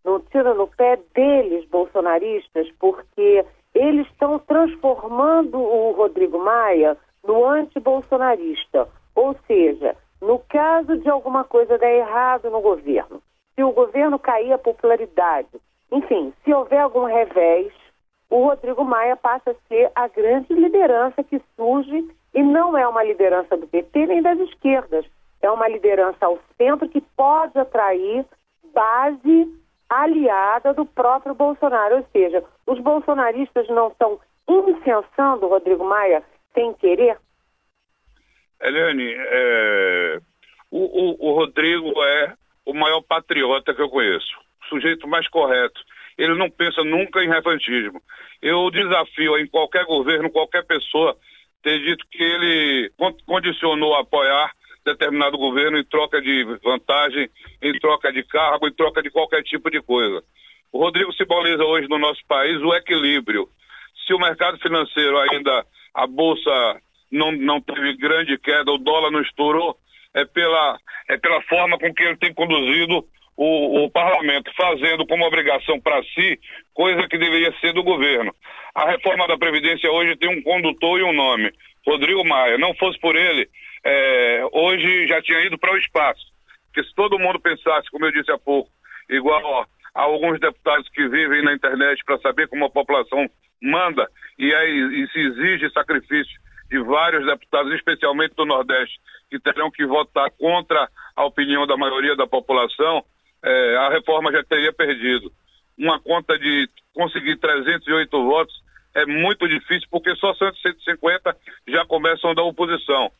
um 0.05 0.19
tiro 0.19 0.53
no 0.53 0.67
pé 0.67 0.99
deles, 1.15 1.67
bolsonaristas, 1.67 2.67
porque 2.79 3.45
eles 3.73 4.07
estão 4.07 4.39
transformando 4.39 5.59
o 5.59 5.91
Rodrigo 5.93 6.37
Maia 6.37 6.97
no 7.23 7.47
anti-bolsonarista. 7.47 8.87
Ou 9.15 9.35
seja, 9.47 9.95
no 10.21 10.39
caso 10.39 10.97
de 10.97 11.09
alguma 11.09 11.43
coisa 11.43 11.77
dar 11.77 11.91
errado 11.91 12.49
no 12.49 12.61
governo, 12.61 13.21
se 13.55 13.63
o 13.63 13.71
governo 13.71 14.19
cair 14.19 14.53
a 14.53 14.57
popularidade, 14.57 15.49
enfim, 15.91 16.33
se 16.43 16.53
houver 16.53 16.79
algum 16.79 17.05
revés, 17.05 17.73
o 18.29 18.45
Rodrigo 18.45 18.85
Maia 18.85 19.17
passa 19.17 19.51
a 19.51 19.67
ser 19.67 19.91
a 19.93 20.07
grande 20.07 20.53
liderança 20.53 21.21
que 21.23 21.41
surge 21.57 22.07
e 22.33 22.41
não 22.41 22.77
é 22.77 22.87
uma 22.87 23.03
liderança 23.03 23.57
do 23.57 23.67
PT 23.67 24.05
nem 24.07 24.21
das 24.21 24.39
esquerdas. 24.39 25.05
É 25.41 25.51
uma 25.51 25.67
liderança 25.67 26.25
ao 26.25 26.39
centro 26.57 26.87
que 26.87 27.01
pode 27.01 27.59
atrair 27.59 28.25
base 28.73 29.53
aliada 29.89 30.73
do 30.73 30.85
próprio 30.85 31.35
Bolsonaro. 31.35 31.97
Ou 31.97 32.05
seja, 32.13 32.41
os 32.65 32.79
bolsonaristas 32.79 33.67
não 33.67 33.89
estão 33.89 34.17
incensando 34.47 35.45
o 35.45 35.49
Rodrigo 35.49 35.83
Maia 35.83 36.23
sem 36.53 36.73
querer? 36.75 37.17
Eliane, 38.61 39.13
é... 39.17 40.19
o, 40.69 40.79
o, 40.79 41.29
o 41.29 41.35
Rodrigo 41.35 41.91
é 42.03 42.33
o 42.65 42.73
maior 42.73 43.01
patriota 43.01 43.73
que 43.73 43.81
eu 43.81 43.89
conheço, 43.89 44.37
o 44.63 44.65
sujeito 44.67 45.07
mais 45.07 45.27
correto 45.29 45.81
ele 46.17 46.35
não 46.35 46.49
pensa 46.49 46.83
nunca 46.83 47.23
em 47.23 47.29
revantismo. 47.29 48.01
Eu 48.41 48.69
desafio 48.71 49.37
em 49.37 49.47
qualquer 49.47 49.85
governo, 49.85 50.29
qualquer 50.29 50.65
pessoa, 50.65 51.15
ter 51.63 51.79
dito 51.79 52.05
que 52.11 52.23
ele 52.23 52.91
condicionou 53.25 53.95
a 53.95 54.01
apoiar 54.01 54.51
determinado 54.83 55.37
governo 55.37 55.77
em 55.77 55.83
troca 55.83 56.19
de 56.21 56.43
vantagem, 56.63 57.29
em 57.61 57.79
troca 57.79 58.11
de 58.11 58.23
cargo, 58.23 58.67
em 58.67 58.73
troca 58.73 59.01
de 59.01 59.11
qualquer 59.11 59.43
tipo 59.43 59.69
de 59.69 59.81
coisa. 59.81 60.23
O 60.71 60.79
Rodrigo 60.79 61.13
simboliza 61.13 61.63
hoje 61.63 61.87
no 61.87 61.99
nosso 61.99 62.21
país 62.27 62.59
o 62.61 62.73
equilíbrio. 62.73 63.47
Se 64.05 64.13
o 64.13 64.19
mercado 64.19 64.57
financeiro 64.59 65.19
ainda, 65.19 65.65
a 65.93 66.07
bolsa 66.07 66.81
não, 67.11 67.31
não 67.31 67.61
teve 67.61 67.97
grande 67.97 68.37
queda, 68.37 68.71
o 68.71 68.77
dólar 68.77 69.11
não 69.11 69.21
estourou, 69.21 69.77
é 70.13 70.25
pela, 70.25 70.77
é 71.09 71.17
pela 71.17 71.41
forma 71.43 71.77
com 71.77 71.93
que 71.93 72.03
ele 72.03 72.17
tem 72.17 72.33
conduzido 72.33 73.05
o, 73.35 73.85
o 73.85 73.91
parlamento 73.91 74.51
fazendo 74.55 75.05
como 75.05 75.25
obrigação 75.25 75.79
para 75.79 76.01
si 76.03 76.39
coisa 76.73 77.07
que 77.07 77.17
deveria 77.17 77.53
ser 77.59 77.73
do 77.73 77.83
governo. 77.83 78.33
A 78.75 78.89
reforma 78.89 79.27
da 79.27 79.37
Previdência 79.37 79.91
hoje 79.91 80.15
tem 80.17 80.29
um 80.29 80.41
condutor 80.41 80.99
e 80.99 81.03
um 81.03 81.13
nome, 81.13 81.51
Rodrigo 81.85 82.23
Maia. 82.25 82.57
Não 82.57 82.73
fosse 82.75 82.99
por 82.99 83.15
ele, 83.15 83.49
é, 83.83 84.43
hoje 84.51 85.07
já 85.07 85.21
tinha 85.21 85.41
ido 85.41 85.57
para 85.57 85.73
o 85.73 85.77
espaço. 85.77 86.31
Porque 86.67 86.87
se 86.87 86.95
todo 86.95 87.19
mundo 87.19 87.39
pensasse, 87.39 87.89
como 87.91 88.05
eu 88.05 88.11
disse 88.11 88.31
há 88.31 88.37
pouco, 88.37 88.69
igual 89.09 89.41
ó, 89.43 89.65
a 89.93 90.03
alguns 90.03 90.39
deputados 90.39 90.87
que 90.89 91.07
vivem 91.07 91.43
na 91.43 91.53
internet 91.53 92.01
para 92.05 92.19
saber 92.19 92.47
como 92.47 92.65
a 92.65 92.69
população 92.69 93.29
manda 93.61 94.07
e, 94.39 94.53
aí, 94.53 95.03
e 95.03 95.07
se 95.09 95.19
exige 95.19 95.69
sacrifício 95.71 96.39
de 96.71 96.79
vários 96.79 97.25
deputados, 97.25 97.73
especialmente 97.73 98.33
do 98.33 98.45
Nordeste, 98.45 98.97
que 99.29 99.37
terão 99.37 99.69
que 99.69 99.85
votar 99.85 100.31
contra 100.31 100.89
a 101.15 101.25
opinião 101.25 101.67
da 101.67 101.75
maioria 101.75 102.15
da 102.15 102.25
população, 102.25 103.03
é, 103.43 103.75
a 103.75 103.89
reforma 103.89 104.31
já 104.31 104.41
teria 104.41 104.71
perdido. 104.71 105.29
Uma 105.77 105.99
conta 105.99 106.39
de 106.39 106.69
conseguir 106.93 107.35
308 107.37 108.23
votos 108.23 108.55
é 108.95 109.05
muito 109.05 109.47
difícil, 109.49 109.87
porque 109.91 110.15
só 110.15 110.33
150 110.33 111.35
já 111.67 111.85
começam 111.85 112.33
da 112.33 112.41
oposição. 112.43 113.11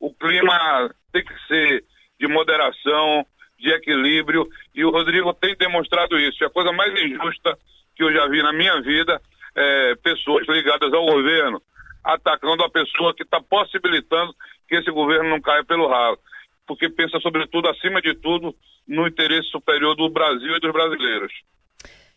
O 0.00 0.12
clima 0.12 0.90
tem 1.12 1.24
que 1.24 1.46
ser 1.46 1.84
de 2.18 2.26
moderação, 2.26 3.24
de 3.56 3.70
equilíbrio, 3.70 4.48
e 4.74 4.84
o 4.84 4.90
Rodrigo 4.90 5.32
tem 5.32 5.56
demonstrado 5.56 6.18
isso. 6.18 6.42
E 6.42 6.46
a 6.46 6.50
coisa 6.50 6.72
mais 6.72 6.92
injusta 7.00 7.56
que 7.94 8.02
eu 8.02 8.12
já 8.12 8.26
vi 8.26 8.42
na 8.42 8.52
minha 8.52 8.80
vida 8.82 9.20
é 9.54 9.94
pessoas 10.02 10.46
ligadas 10.48 10.92
ao 10.92 11.06
governo 11.06 11.62
atacando 12.06 12.62
a 12.64 12.70
pessoa 12.70 13.14
que 13.14 13.22
está 13.22 13.40
possibilitando 13.40 14.34
que 14.68 14.76
esse 14.76 14.90
governo 14.90 15.28
não 15.30 15.40
caia 15.40 15.64
pelo 15.64 15.88
ralo 15.88 16.18
porque 16.66 16.88
pensa, 16.88 17.18
sobretudo, 17.20 17.68
acima 17.68 18.02
de 18.02 18.14
tudo, 18.14 18.54
no 18.86 19.06
interesse 19.06 19.48
superior 19.48 19.94
do 19.94 20.10
Brasil 20.10 20.56
e 20.56 20.60
dos 20.60 20.72
brasileiros. 20.72 21.32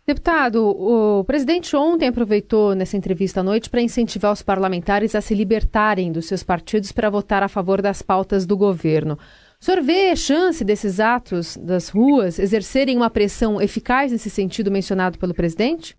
Deputado, 0.06 0.66
o 0.66 1.24
presidente 1.24 1.76
ontem 1.76 2.08
aproveitou 2.08 2.74
nessa 2.74 2.98
entrevista 2.98 3.42
à 3.42 3.44
noite 3.44 3.70
para 3.70 3.82
incentivar 3.82 4.34
os 4.34 4.42
parlamentares 4.42 5.14
a 5.14 5.22
se 5.22 5.36
libertarem 5.36 6.12
dos 6.12 6.26
seus 6.26 6.42
partidos 6.42 6.92
para 6.92 7.12
votar 7.12 7.44
a 7.44 7.48
favor 7.48 7.80
das 7.80 8.02
pautas 8.02 8.44
do 8.46 8.58
governo. 8.58 9.20
O 9.62 9.64
senhor 9.64 9.82
vê 9.84 10.16
chance 10.16 10.64
desses 10.64 11.00
atos 11.00 11.56
das 11.58 11.90
ruas 11.90 12.40
exercerem 12.40 12.98
uma 12.98 13.10
pressão 13.10 13.62
eficaz 13.62 14.12
nesse 14.12 14.32
sentido 14.32 14.72
mencionado 14.72 15.20
pelo 15.20 15.34
presidente? 15.34 15.96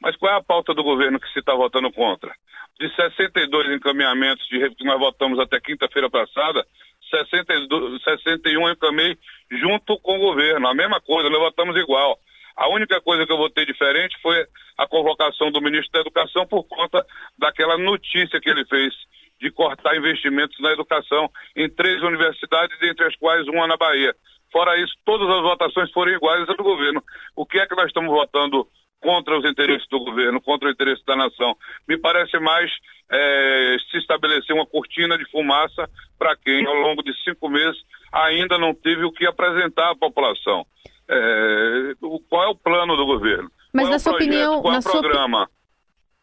Mas 0.00 0.16
qual 0.16 0.32
é 0.32 0.36
a 0.36 0.42
pauta 0.42 0.72
do 0.72 0.82
governo 0.82 1.20
que 1.20 1.30
se 1.32 1.40
está 1.40 1.54
votando 1.54 1.92
contra? 1.92 2.32
De 2.78 2.88
62 2.94 3.76
encaminhamentos 3.76 4.46
de 4.48 4.70
que 4.74 4.84
nós 4.84 4.98
votamos 4.98 5.38
até 5.38 5.60
quinta-feira 5.60 6.08
passada, 6.08 6.66
62, 7.10 8.02
61 8.02 8.66
eu 8.66 8.72
encaminhei 8.72 9.18
junto 9.50 9.98
com 10.00 10.16
o 10.16 10.20
governo, 10.20 10.68
a 10.68 10.74
mesma 10.74 11.00
coisa, 11.00 11.28
nós 11.28 11.40
votamos 11.40 11.76
igual. 11.76 12.18
A 12.56 12.68
única 12.68 13.00
coisa 13.00 13.26
que 13.26 13.32
eu 13.32 13.36
votei 13.36 13.66
diferente 13.66 14.16
foi 14.22 14.46
a 14.78 14.86
convocação 14.86 15.50
do 15.50 15.60
ministro 15.60 15.92
da 15.92 16.00
Educação 16.00 16.46
por 16.46 16.64
conta 16.64 17.04
daquela 17.38 17.76
notícia 17.76 18.40
que 18.40 18.48
ele 18.48 18.64
fez 18.66 18.94
de 19.40 19.50
cortar 19.50 19.96
investimentos 19.96 20.58
na 20.60 20.72
educação 20.72 21.30
em 21.56 21.68
três 21.68 22.02
universidades, 22.02 22.78
dentre 22.78 23.06
as 23.06 23.16
quais 23.16 23.46
uma 23.48 23.66
na 23.66 23.76
Bahia. 23.76 24.14
Fora 24.52 24.78
isso, 24.78 24.92
todas 25.04 25.28
as 25.28 25.42
votações 25.42 25.90
foram 25.92 26.12
iguais 26.12 26.48
à 26.48 26.52
do 26.52 26.62
governo. 26.62 27.02
O 27.36 27.46
que 27.46 27.58
é 27.58 27.66
que 27.66 27.74
nós 27.74 27.86
estamos 27.86 28.10
votando 28.10 28.66
contra 29.00 29.38
os 29.38 29.44
interesses 29.44 29.86
do 29.88 29.98
governo, 30.00 30.40
contra 30.40 30.68
o 30.68 30.70
interesse 30.70 31.04
da 31.06 31.16
nação. 31.16 31.56
Me 31.88 31.98
parece 31.98 32.38
mais 32.38 32.70
é, 33.10 33.76
se 33.90 33.98
estabelecer 33.98 34.54
uma 34.54 34.66
cortina 34.66 35.16
de 35.16 35.28
fumaça 35.30 35.88
para 36.18 36.36
quem, 36.36 36.66
ao 36.66 36.74
longo 36.74 37.02
de 37.02 37.12
cinco 37.24 37.48
meses, 37.48 37.80
ainda 38.12 38.58
não 38.58 38.74
teve 38.74 39.04
o 39.04 39.12
que 39.12 39.26
apresentar 39.26 39.90
à 39.90 39.96
população. 39.96 40.66
É, 41.08 41.94
qual 42.28 42.44
é 42.44 42.48
o 42.48 42.54
plano 42.54 42.96
do 42.96 43.06
governo? 43.06 43.50
Mas 43.72 43.84
qual 43.84 43.90
na 43.90 43.96
é 43.96 43.98
sua 43.98 44.12
projeto? 44.12 44.28
opinião, 44.28 44.62
qual 44.62 44.72
é 44.72 44.74
na 44.74 44.78
o 44.78 44.82
sua, 44.82 45.00
programa? 45.00 45.50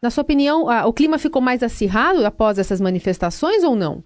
na 0.02 0.10
sua 0.10 0.22
opinião, 0.22 0.66
o 0.86 0.92
clima 0.92 1.18
ficou 1.18 1.42
mais 1.42 1.62
acirrado 1.62 2.24
após 2.24 2.58
essas 2.58 2.80
manifestações 2.80 3.64
ou 3.64 3.74
não? 3.74 4.02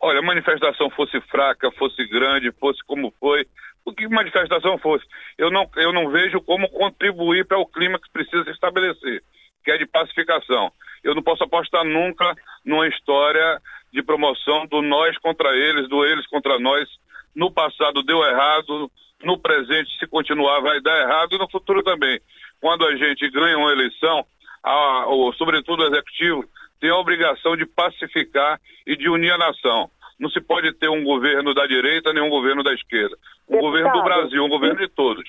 Olha, 0.00 0.18
a 0.18 0.22
manifestação 0.22 0.90
fosse 0.90 1.18
fraca, 1.22 1.70
fosse 1.78 2.06
grande, 2.08 2.52
fosse 2.60 2.78
como 2.86 3.10
foi, 3.18 3.46
o 3.84 3.92
que 3.92 4.08
manifestação 4.08 4.78
fosse, 4.78 5.04
eu 5.36 5.50
não, 5.50 5.68
eu 5.76 5.92
não 5.92 6.10
vejo 6.10 6.40
como 6.40 6.68
contribuir 6.70 7.46
para 7.46 7.58
o 7.58 7.66
clima 7.66 7.98
que 7.98 8.10
precisa 8.10 8.44
se 8.44 8.50
estabelecer, 8.50 9.22
que 9.64 9.70
é 9.70 9.78
de 9.78 9.86
pacificação. 9.86 10.72
Eu 11.02 11.14
não 11.14 11.22
posso 11.22 11.44
apostar 11.44 11.84
nunca 11.84 12.34
numa 12.64 12.88
história 12.88 13.60
de 13.92 14.02
promoção 14.02 14.66
do 14.66 14.80
nós 14.80 15.16
contra 15.18 15.54
eles, 15.54 15.88
do 15.88 16.04
eles 16.04 16.26
contra 16.26 16.58
nós. 16.58 16.88
No 17.34 17.50
passado 17.50 18.02
deu 18.02 18.24
errado, 18.24 18.90
no 19.22 19.38
presente, 19.38 19.96
se 19.98 20.06
continuar, 20.06 20.60
vai 20.60 20.80
dar 20.80 21.00
errado 21.02 21.34
e 21.34 21.38
no 21.38 21.50
futuro 21.50 21.82
também. 21.82 22.20
Quando 22.60 22.86
a 22.86 22.96
gente 22.96 23.28
ganha 23.30 23.58
uma 23.58 23.72
eleição, 23.72 24.24
a, 24.62 25.06
sobretudo 25.36 25.82
o 25.82 25.86
executivo, 25.86 26.44
tem 26.80 26.90
a 26.90 26.96
obrigação 26.96 27.56
de 27.56 27.66
pacificar 27.66 28.58
e 28.86 28.96
de 28.96 29.08
unir 29.08 29.32
a 29.32 29.38
nação. 29.38 29.90
Não 30.18 30.30
se 30.30 30.40
pode 30.40 30.72
ter 30.74 30.88
um 30.88 31.02
governo 31.02 31.54
da 31.54 31.66
direita 31.66 32.12
nem 32.12 32.22
um 32.22 32.30
governo 32.30 32.62
da 32.62 32.72
esquerda. 32.72 33.16
Um 33.48 33.52
Deputado, 33.52 33.62
governo 33.62 33.92
do 33.92 34.02
Brasil, 34.02 34.44
um 34.44 34.48
governo 34.48 34.78
de 34.78 34.88
todos. 34.88 35.24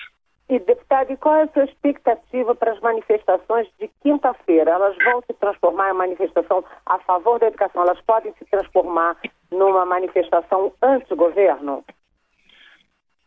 E, 0.47 0.59
deputado, 0.59 1.11
e 1.11 1.17
qual 1.17 1.35
é 1.37 1.43
a 1.43 1.47
sua 1.47 1.63
expectativa 1.63 2.53
para 2.53 2.73
as 2.73 2.79
manifestações 2.79 3.67
de 3.79 3.89
quinta-feira? 4.03 4.71
Elas 4.71 4.95
vão 5.03 5.21
se 5.21 5.33
transformar 5.33 5.89
em 5.89 5.97
manifestação 5.97 6.63
a 6.85 6.99
favor 6.99 7.39
da 7.39 7.47
educação? 7.47 7.81
Elas 7.81 7.99
podem 8.01 8.31
se 8.37 8.45
transformar 8.45 9.17
numa 9.51 9.85
manifestação 9.85 10.71
anti-governo? 10.83 11.83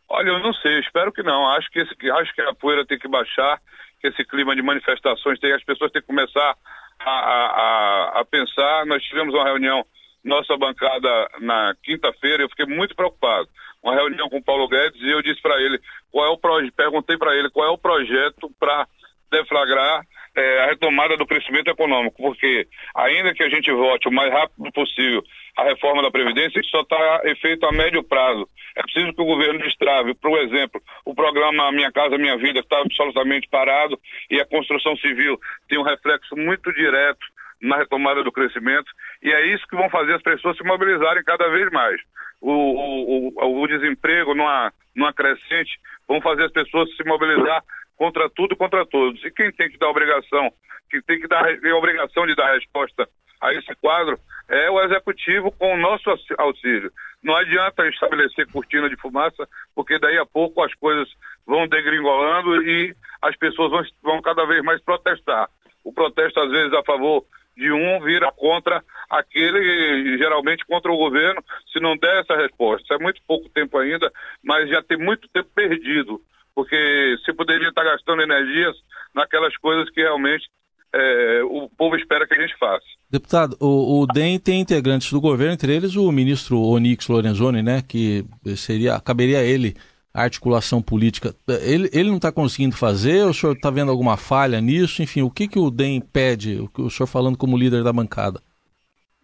Olha, 0.07 0.29
eu 0.29 0.39
não 0.39 0.53
sei, 0.53 0.79
espero 0.79 1.11
que 1.11 1.21
não. 1.21 1.45
Acho 1.49 1.69
que, 1.69 1.79
esse, 1.79 2.11
acho 2.11 2.33
que 2.33 2.41
a 2.41 2.55
poeira 2.55 2.85
tem 2.85 2.97
que 2.97 3.07
baixar, 3.07 3.59
que 3.99 4.07
esse 4.07 4.23
clima 4.23 4.55
de 4.55 4.61
manifestações 4.61 5.39
tem, 5.39 5.51
as 5.53 5.63
pessoas 5.63 5.91
têm 5.91 6.01
que 6.01 6.07
começar 6.07 6.55
a, 6.99 7.11
a, 7.11 8.19
a 8.21 8.25
pensar. 8.25 8.85
Nós 8.85 9.03
tivemos 9.03 9.33
uma 9.33 9.43
reunião, 9.43 9.85
nossa 10.23 10.57
bancada, 10.57 11.29
na 11.39 11.75
quinta-feira, 11.83 12.43
eu 12.43 12.49
fiquei 12.49 12.65
muito 12.65 12.95
preocupado. 12.95 13.47
Uma 13.81 13.95
reunião 13.95 14.29
com 14.29 14.37
o 14.37 14.43
Paulo 14.43 14.67
Guedes 14.67 15.01
e 15.01 15.09
eu 15.09 15.21
disse 15.21 15.41
para 15.41 15.59
ele 15.61 15.79
qual 16.11 16.25
é 16.25 16.29
o 16.29 16.37
projeto, 16.37 16.73
perguntei 16.75 17.17
para 17.17 17.35
ele 17.35 17.49
qual 17.49 17.67
é 17.67 17.71
o 17.71 17.77
projeto 17.77 18.51
para 18.59 18.85
deflagrar 19.31 20.03
é, 20.35 20.63
a 20.63 20.65
retomada 20.67 21.15
do 21.17 21.25
crescimento 21.25 21.69
econômico, 21.69 22.21
porque 22.21 22.67
ainda 22.95 23.33
que 23.33 23.43
a 23.43 23.49
gente 23.49 23.71
vote 23.71 24.07
o 24.07 24.11
mais 24.11 24.31
rápido 24.31 24.71
possível 24.71 25.23
a 25.57 25.63
reforma 25.63 26.01
da 26.01 26.11
Previdência, 26.11 26.59
isso 26.59 26.69
só 26.69 26.81
está 26.81 27.21
efeito 27.25 27.65
a 27.65 27.71
médio 27.71 28.03
prazo. 28.03 28.47
É 28.75 28.81
preciso 28.81 29.13
que 29.13 29.21
o 29.21 29.25
governo 29.25 29.59
destrave. 29.59 30.13
Por 30.13 30.37
exemplo, 30.39 30.81
o 31.03 31.13
programa 31.13 31.71
Minha 31.71 31.91
Casa 31.91 32.17
Minha 32.17 32.37
Vida 32.37 32.59
está 32.59 32.79
absolutamente 32.79 33.47
parado 33.49 33.99
e 34.29 34.39
a 34.39 34.45
construção 34.45 34.95
civil 34.97 35.37
tem 35.67 35.77
um 35.77 35.83
reflexo 35.83 36.35
muito 36.35 36.71
direto 36.73 37.19
na 37.61 37.77
retomada 37.77 38.23
do 38.23 38.31
crescimento 38.31 38.89
e 39.21 39.31
é 39.31 39.47
isso 39.53 39.67
que 39.67 39.75
vão 39.75 39.89
fazer 39.89 40.15
as 40.15 40.21
pessoas 40.21 40.57
se 40.57 40.63
mobilizarem 40.63 41.23
cada 41.23 41.49
vez 41.49 41.69
mais. 41.71 41.99
O, 42.41 42.51
o, 42.51 43.33
o, 43.35 43.61
o 43.61 43.67
desemprego 43.67 44.33
numa, 44.33 44.71
numa 44.95 45.13
crescente 45.13 45.79
vão 46.07 46.21
fazer 46.21 46.45
as 46.45 46.51
pessoas 46.51 46.89
se 46.95 47.03
mobilizar 47.03 47.61
contra 47.97 48.29
tudo 48.29 48.53
e 48.53 48.57
contra 48.57 48.85
todos. 48.85 49.23
E 49.25 49.31
quem 49.31 49.51
tem 49.51 49.69
que 49.69 49.77
dar 49.77 49.89
obrigação, 49.89 50.49
que 50.89 51.01
tem 51.01 51.19
que 51.19 51.27
dar 51.27 51.43
tem 51.59 51.71
a 51.71 51.75
obrigação 51.75 52.25
de 52.25 52.35
dar 52.35 52.53
resposta 52.53 53.07
a 53.41 53.53
esse 53.53 53.73
quadro 53.75 54.17
é 54.49 54.69
o 54.69 54.81
executivo 54.81 55.51
com 55.51 55.73
o 55.73 55.77
nosso 55.77 56.09
auxílio. 56.37 56.91
Não 57.23 57.35
adianta 57.35 57.87
estabelecer 57.87 58.49
cortina 58.51 58.89
de 58.89 58.95
fumaça, 58.97 59.47
porque 59.75 59.99
daí 59.99 60.17
a 60.17 60.25
pouco 60.25 60.63
as 60.63 60.73
coisas 60.75 61.07
vão 61.45 61.67
degringolando 61.67 62.63
e 62.63 62.95
as 63.21 63.35
pessoas 63.37 63.69
vão, 63.69 63.83
vão 64.01 64.21
cada 64.21 64.45
vez 64.45 64.63
mais 64.63 64.81
protestar. 64.81 65.49
O 65.83 65.93
protesto, 65.93 66.39
às 66.39 66.49
vezes, 66.49 66.73
a 66.73 66.83
favor 66.83 67.23
de 67.59 67.71
um 67.71 67.99
vira 68.01 68.31
contra 68.31 68.83
aquele, 69.09 70.17
geralmente 70.17 70.65
contra 70.65 70.91
o 70.91 70.97
governo, 70.97 71.43
se 71.71 71.79
não 71.79 71.97
der 71.97 72.21
essa 72.21 72.35
resposta. 72.35 72.95
É 72.95 72.97
muito 72.97 73.21
pouco 73.27 73.49
tempo 73.49 73.77
ainda, 73.77 74.11
mas 74.43 74.69
já 74.69 74.81
tem 74.81 74.97
muito 74.97 75.27
tempo 75.27 75.49
perdido 75.53 76.21
porque 76.55 77.15
se 77.23 77.31
poderia 77.31 77.69
estar 77.69 77.85
gastando 77.85 78.21
energias 78.21 78.75
naquelas 79.15 79.55
coisas 79.57 79.89
que 79.91 80.01
realmente 80.01 80.45
é, 80.93 81.41
o 81.43 81.69
povo 81.69 81.95
espera 81.95 82.27
que 82.27 82.33
a 82.33 82.41
gente 82.41 82.57
faça. 82.57 82.83
Deputado, 83.09 83.55
o, 83.61 84.01
o, 84.01 84.07
DEM 84.07 84.37
tem 84.39 84.59
integrantes 84.59 85.09
do 85.11 85.21
governo, 85.21 85.53
entre 85.53 85.73
eles 85.73 85.95
o 85.95 86.11
ministro 86.11 86.61
Onix 86.61 87.07
Lorenzoni, 87.07 87.63
né, 87.63 87.81
que 87.81 88.25
seria, 88.57 88.99
caberia 88.99 89.39
a 89.39 89.43
ele 89.43 89.75
articulação 90.13 90.81
política. 90.81 91.33
Ele, 91.47 91.89
ele 91.93 92.09
não 92.09 92.17
está 92.17 92.31
conseguindo 92.31 92.75
fazer, 92.75 93.23
o 93.25 93.33
senhor 93.33 93.53
está 93.53 93.69
vendo 93.69 93.91
alguma 93.91 94.17
falha 94.17 94.59
nisso? 94.59 95.01
Enfim, 95.01 95.21
o 95.21 95.31
que, 95.31 95.47
que 95.47 95.59
o 95.59 95.69
DEM 95.69 96.01
pede, 96.01 96.59
o, 96.59 96.69
o 96.83 96.89
senhor 96.89 97.07
falando 97.07 97.37
como 97.37 97.57
líder 97.57 97.83
da 97.83 97.93
bancada? 97.93 98.41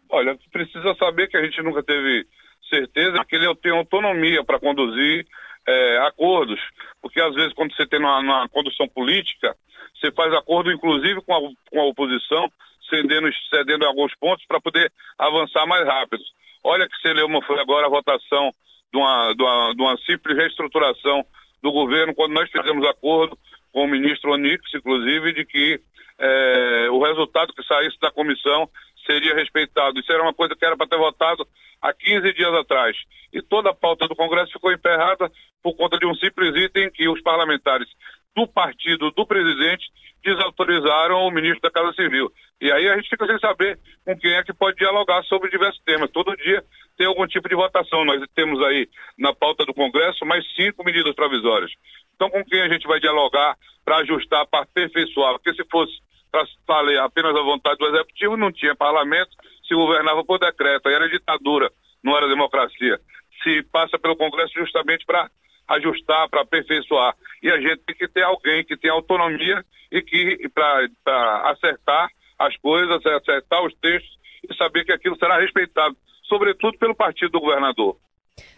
Olha, 0.09 0.37
precisa 0.51 0.95
saber 0.95 1.27
que 1.27 1.37
a 1.37 1.43
gente 1.43 1.61
nunca 1.61 1.83
teve 1.83 2.25
certeza 2.69 3.23
que 3.25 3.35
ele 3.35 3.53
tem 3.55 3.71
autonomia 3.71 4.43
para 4.43 4.59
conduzir 4.59 5.25
é, 5.67 5.97
acordos, 6.07 6.59
porque 7.01 7.19
às 7.19 7.33
vezes 7.33 7.53
quando 7.53 7.75
você 7.75 7.85
tem 7.87 7.99
uma, 7.99 8.19
uma, 8.19 8.49
condução 8.49 8.87
política, 8.87 9.55
você 9.95 10.11
faz 10.11 10.33
acordo 10.33 10.71
inclusive 10.71 11.21
com 11.21 11.33
a, 11.33 11.39
com 11.69 11.81
a 11.81 11.85
oposição, 11.85 12.49
cedendo, 12.89 13.27
cedendo 13.49 13.85
alguns 13.85 14.13
pontos 14.15 14.45
para 14.45 14.61
poder 14.61 14.91
avançar 15.17 15.65
mais 15.65 15.85
rápido. 15.85 16.23
Olha 16.63 16.87
que 16.87 17.01
Celeuma 17.01 17.41
foi 17.43 17.59
agora 17.59 17.87
a 17.87 17.89
votação 17.89 18.51
de 18.95 18.97
uma, 18.97 19.33
de, 19.33 19.43
uma, 19.43 19.75
de 19.75 19.81
uma 19.81 19.97
simples 19.97 20.37
reestruturação 20.37 21.25
do 21.61 21.71
governo, 21.71 22.15
quando 22.15 22.31
nós 22.31 22.49
fizemos 22.49 22.87
acordo 22.87 23.37
com 23.73 23.83
o 23.83 23.87
ministro 23.87 24.31
Onix, 24.31 24.73
inclusive, 24.73 25.33
de 25.33 25.45
que 25.45 25.81
é, 26.17 26.87
o 26.89 27.03
resultado 27.03 27.53
que 27.53 27.63
saísse 27.63 27.99
da 27.99 28.09
comissão 28.09 28.69
seria 29.05 29.35
respeitado. 29.35 29.99
Isso 29.99 30.11
era 30.11 30.23
uma 30.23 30.33
coisa 30.33 30.55
que 30.55 30.63
era 30.63 30.77
para 30.77 30.87
ter 30.87 30.97
votado 30.97 31.45
há 31.81 31.93
15 31.93 32.33
dias 32.33 32.53
atrás. 32.53 32.95
E 33.33 33.41
toda 33.41 33.71
a 33.71 33.75
pauta 33.75 34.07
do 34.07 34.15
Congresso 34.15 34.53
ficou 34.53 34.71
emperrada 34.71 35.29
por 35.61 35.75
conta 35.75 35.97
de 35.97 36.05
um 36.05 36.15
simples 36.15 36.55
item 36.55 36.89
que 36.89 37.09
os 37.09 37.21
parlamentares 37.21 37.89
do 38.35 38.47
partido 38.47 39.11
do 39.11 39.25
presidente 39.25 39.85
desautorizaram 40.23 41.19
o 41.21 41.31
ministro 41.31 41.61
da 41.61 41.71
Casa 41.71 41.93
Civil. 41.93 42.31
E 42.59 42.71
aí 42.71 42.89
a 42.89 42.95
gente 42.95 43.09
fica 43.09 43.27
sem 43.27 43.37
saber 43.39 43.79
com 44.03 44.17
quem 44.17 44.33
é 44.33 44.43
que 44.43 44.53
pode 44.53 44.77
dialogar 44.77 45.23
sobre 45.23 45.51
diversos 45.51 45.81
temas. 45.83 46.09
Todo 46.11 46.35
dia 46.37 46.63
tem 46.97 47.05
algum 47.05 47.27
tipo 47.27 47.47
de 47.47 47.55
votação. 47.55 48.03
Nós 48.03 48.21
temos 48.33 48.61
aí 48.63 48.89
na 49.17 49.33
pauta 49.33 49.65
do 49.65 49.73
Congresso 49.73 50.25
mais 50.25 50.43
cinco 50.55 50.83
medidas 50.83 51.13
provisórias. 51.13 51.71
Então, 52.15 52.29
com 52.29 52.43
quem 52.43 52.61
a 52.61 52.69
gente 52.69 52.87
vai 52.87 52.99
dialogar 52.99 53.55
para 53.83 53.97
ajustar, 53.97 54.47
para 54.47 54.63
aperfeiçoar? 54.63 55.33
Porque 55.33 55.53
se 55.53 55.67
fosse 55.69 55.93
para 56.31 56.43
valer 56.67 56.99
apenas 56.99 57.35
a 57.35 57.41
vontade 57.41 57.77
do 57.77 57.87
Executivo, 57.87 58.35
não 58.35 58.51
tinha 58.51 58.75
parlamento, 58.75 59.29
se 59.67 59.75
governava 59.75 60.23
por 60.23 60.39
decreto, 60.39 60.87
aí 60.87 60.95
era 60.95 61.09
ditadura, 61.09 61.71
não 62.03 62.17
era 62.17 62.27
democracia. 62.27 62.99
Se 63.43 63.63
passa 63.71 63.99
pelo 63.99 64.15
Congresso 64.15 64.53
justamente 64.55 65.05
para 65.05 65.29
ajustar, 65.67 66.29
para 66.29 66.41
aperfeiçoar. 66.41 67.15
E 67.41 67.49
a 67.49 67.59
gente 67.59 67.81
tem 67.85 67.95
que 67.95 68.07
ter 68.07 68.23
alguém 68.23 68.63
que 68.63 68.77
tenha 68.77 68.93
autonomia 68.93 69.63
e 69.91 70.01
que 70.01 70.49
para 70.53 71.49
acertar 71.51 72.09
as 72.39 72.55
coisas, 72.57 73.05
acertar 73.05 73.63
os 73.65 73.73
textos 73.75 74.17
e 74.49 74.55
saber 74.55 74.85
que 74.85 74.91
aquilo 74.91 75.17
será 75.17 75.39
respeitado, 75.39 75.95
sobretudo 76.23 76.77
pelo 76.77 76.95
partido 76.95 77.31
do 77.31 77.39
governador. 77.39 77.97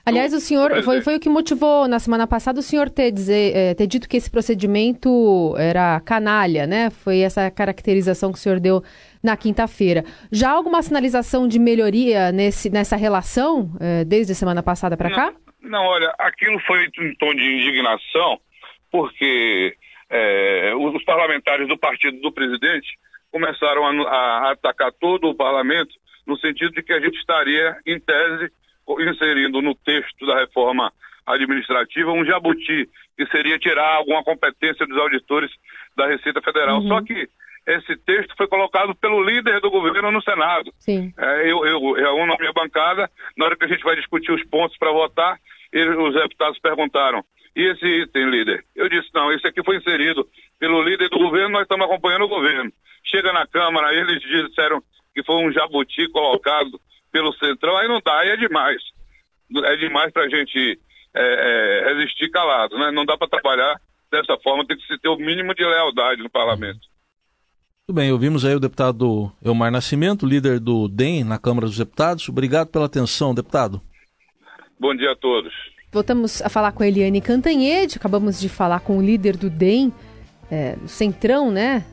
Aliás, 0.05 0.33
o 0.33 0.39
senhor 0.39 0.81
foi, 0.83 1.01
foi 1.01 1.17
o 1.17 1.19
que 1.19 1.29
motivou 1.29 1.87
na 1.87 1.99
semana 1.99 2.25
passada 2.25 2.59
o 2.59 2.63
senhor 2.63 2.89
ter, 2.89 3.11
dizer, 3.11 3.55
é, 3.55 3.73
ter 3.73 3.85
dito 3.85 4.07
que 4.07 4.15
esse 4.15 4.31
procedimento 4.31 5.53
era 5.57 5.99
canalha, 5.99 6.65
né? 6.65 6.89
Foi 6.89 7.19
essa 7.19 7.51
caracterização 7.51 8.31
que 8.31 8.39
o 8.39 8.41
senhor 8.41 8.59
deu 8.59 8.81
na 9.21 9.35
quinta-feira. 9.35 10.05
Já 10.31 10.49
alguma 10.51 10.81
sinalização 10.81 11.47
de 11.47 11.59
melhoria 11.59 12.31
nesse, 12.31 12.69
nessa 12.69 12.95
relação 12.95 13.69
é, 13.79 14.05
desde 14.05 14.31
a 14.31 14.35
semana 14.35 14.63
passada 14.63 14.95
para 14.95 15.13
cá? 15.13 15.25
Não, 15.31 15.37
olha, 15.73 16.13
aquilo 16.19 16.59
foi 16.61 16.85
em 16.99 17.15
tom 17.15 17.33
de 17.33 17.43
indignação, 17.43 18.39
porque 18.91 19.75
é, 20.09 20.73
os 20.75 21.03
parlamentares 21.03 21.67
do 21.67 21.77
partido 21.77 22.19
do 22.21 22.31
presidente 22.31 22.87
começaram 23.31 23.85
a, 23.85 24.09
a 24.09 24.51
atacar 24.51 24.91
todo 24.93 25.29
o 25.29 25.35
parlamento 25.35 25.93
no 26.25 26.37
sentido 26.37 26.71
de 26.71 26.83
que 26.83 26.93
a 26.93 26.99
gente 26.99 27.17
estaria, 27.17 27.77
em 27.85 27.99
tese, 27.99 28.51
inserindo 28.99 29.61
no 29.61 29.75
texto 29.75 30.25
da 30.25 30.39
reforma 30.39 30.91
administrativa 31.25 32.11
um 32.11 32.25
jabuti, 32.25 32.89
que 33.17 33.25
seria 33.27 33.59
tirar 33.59 33.95
alguma 33.95 34.23
competência 34.23 34.85
dos 34.85 34.97
auditores 34.97 35.51
da 35.95 36.07
Receita 36.07 36.41
Federal. 36.41 36.79
Uhum. 36.79 36.87
Só 36.87 37.01
que 37.01 37.27
esse 37.67 37.97
texto 37.97 38.33
foi 38.37 38.47
colocado 38.47 38.95
pelo 38.95 39.21
líder 39.21 39.59
do 39.59 39.69
governo 39.69 40.09
no 40.09 40.21
Senado. 40.21 40.71
Sim. 40.79 41.13
É, 41.17 41.51
eu, 41.51 41.65
eu 41.65 41.93
reúno 41.93 42.33
a 42.33 42.37
minha 42.37 42.53
bancada, 42.53 43.09
na 43.35 43.45
hora 43.45 43.57
que 43.57 43.65
a 43.65 43.67
gente 43.67 43.83
vai 43.83 43.95
discutir 43.97 44.31
os 44.31 44.43
pontos 44.45 44.77
para 44.77 44.91
votar, 44.91 45.37
eles, 45.71 45.97
os 45.97 46.13
deputados 46.13 46.59
perguntaram, 46.59 47.23
e 47.55 47.61
esse 47.63 47.85
item, 47.85 48.29
líder? 48.29 48.63
Eu 48.75 48.87
disse, 48.87 49.09
não, 49.13 49.31
esse 49.31 49.47
aqui 49.47 49.63
foi 49.63 49.77
inserido 49.77 50.27
pelo 50.59 50.81
líder 50.83 51.09
do 51.09 51.17
governo, 51.17 51.49
nós 51.49 51.63
estamos 51.63 51.85
acompanhando 51.85 52.25
o 52.25 52.29
governo. 52.29 52.71
Chega 53.03 53.33
na 53.33 53.47
Câmara, 53.47 53.93
eles 53.93 54.21
disseram 54.21 54.81
que 55.13 55.23
foi 55.23 55.35
um 55.37 55.51
jabuti 55.51 56.07
colocado 56.09 56.79
pelo 57.11 57.33
Centrão, 57.33 57.75
aí 57.77 57.87
não 57.87 57.99
dá, 58.03 58.19
aí 58.19 58.29
é 58.29 58.37
demais. 58.37 58.81
É 59.63 59.75
demais 59.77 60.13
para 60.13 60.23
a 60.23 60.29
gente 60.29 60.79
é, 61.15 61.21
é, 61.85 61.93
resistir 61.93 62.29
calado, 62.29 62.77
né? 62.77 62.91
Não 62.91 63.05
dá 63.05 63.17
para 63.17 63.27
trabalhar 63.27 63.79
dessa 64.11 64.37
forma, 64.43 64.65
tem 64.65 64.77
que 64.77 64.85
se 64.85 64.97
ter 64.99 65.09
o 65.09 65.17
mínimo 65.17 65.55
de 65.55 65.63
lealdade 65.63 66.21
no 66.21 66.29
parlamento. 66.29 66.81
Tudo 67.87 67.95
bem, 67.95 68.11
ouvimos 68.11 68.45
aí 68.45 68.53
o 68.53 68.59
deputado 68.59 69.31
Elmar 69.43 69.71
Nascimento, 69.71 70.25
líder 70.25 70.59
do 70.59 70.87
DEM 70.87 71.23
na 71.23 71.39
Câmara 71.39 71.65
dos 71.65 71.77
Deputados. 71.77 72.27
Obrigado 72.29 72.67
pela 72.67 72.85
atenção, 72.85 73.33
deputado. 73.33 73.81
Bom 74.79 74.95
dia 74.95 75.11
a 75.11 75.15
todos. 75.15 75.53
Voltamos 75.91 76.41
a 76.41 76.49
falar 76.49 76.71
com 76.71 76.83
a 76.83 76.87
Eliane 76.87 77.21
Cantanhede, 77.21 77.97
acabamos 77.97 78.39
de 78.39 78.47
falar 78.47 78.81
com 78.81 78.97
o 78.97 79.01
líder 79.01 79.35
do 79.35 79.49
DEM, 79.49 79.91
é, 80.51 80.75
Centrão, 80.85 81.51
né? 81.51 81.83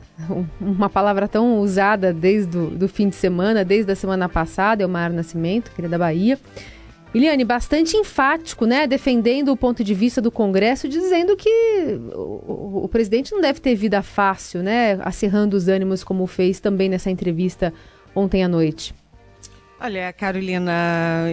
uma 0.61 0.89
palavra 0.89 1.27
tão 1.27 1.59
usada 1.59 2.13
desde 2.13 2.57
o 2.57 2.69
do 2.69 2.87
fim 2.87 3.09
de 3.09 3.15
semana, 3.15 3.65
desde 3.65 3.91
a 3.91 3.95
semana 3.95 4.29
passada, 4.29 4.83
é 4.83 4.85
o 4.85 4.89
Mar 4.89 5.09
Nascimento, 5.11 5.71
que 5.71 5.83
é 5.83 5.87
da 5.87 5.97
Bahia. 5.97 6.39
Eliane, 7.13 7.45
bastante 7.45 7.95
enfático, 7.95 8.65
né? 8.65 8.85
Defendendo 8.85 9.49
o 9.49 9.57
ponto 9.57 9.83
de 9.83 9.93
vista 9.93 10.21
do 10.21 10.29
Congresso, 10.29 10.87
dizendo 10.87 11.35
que 11.37 11.97
o, 12.13 12.81
o, 12.83 12.89
presidente 12.89 13.31
não 13.31 13.39
deve 13.39 13.61
ter 13.61 13.73
vida 13.73 14.01
fácil, 14.01 14.61
né? 14.61 14.99
Acirrando 15.01 15.55
os 15.55 15.69
ânimos, 15.69 16.03
como 16.03 16.27
fez 16.27 16.59
também 16.59 16.89
nessa 16.89 17.09
entrevista 17.09 17.73
ontem 18.13 18.43
à 18.43 18.49
noite. 18.49 18.93
Olha, 19.77 20.13
Carolina, 20.13 20.71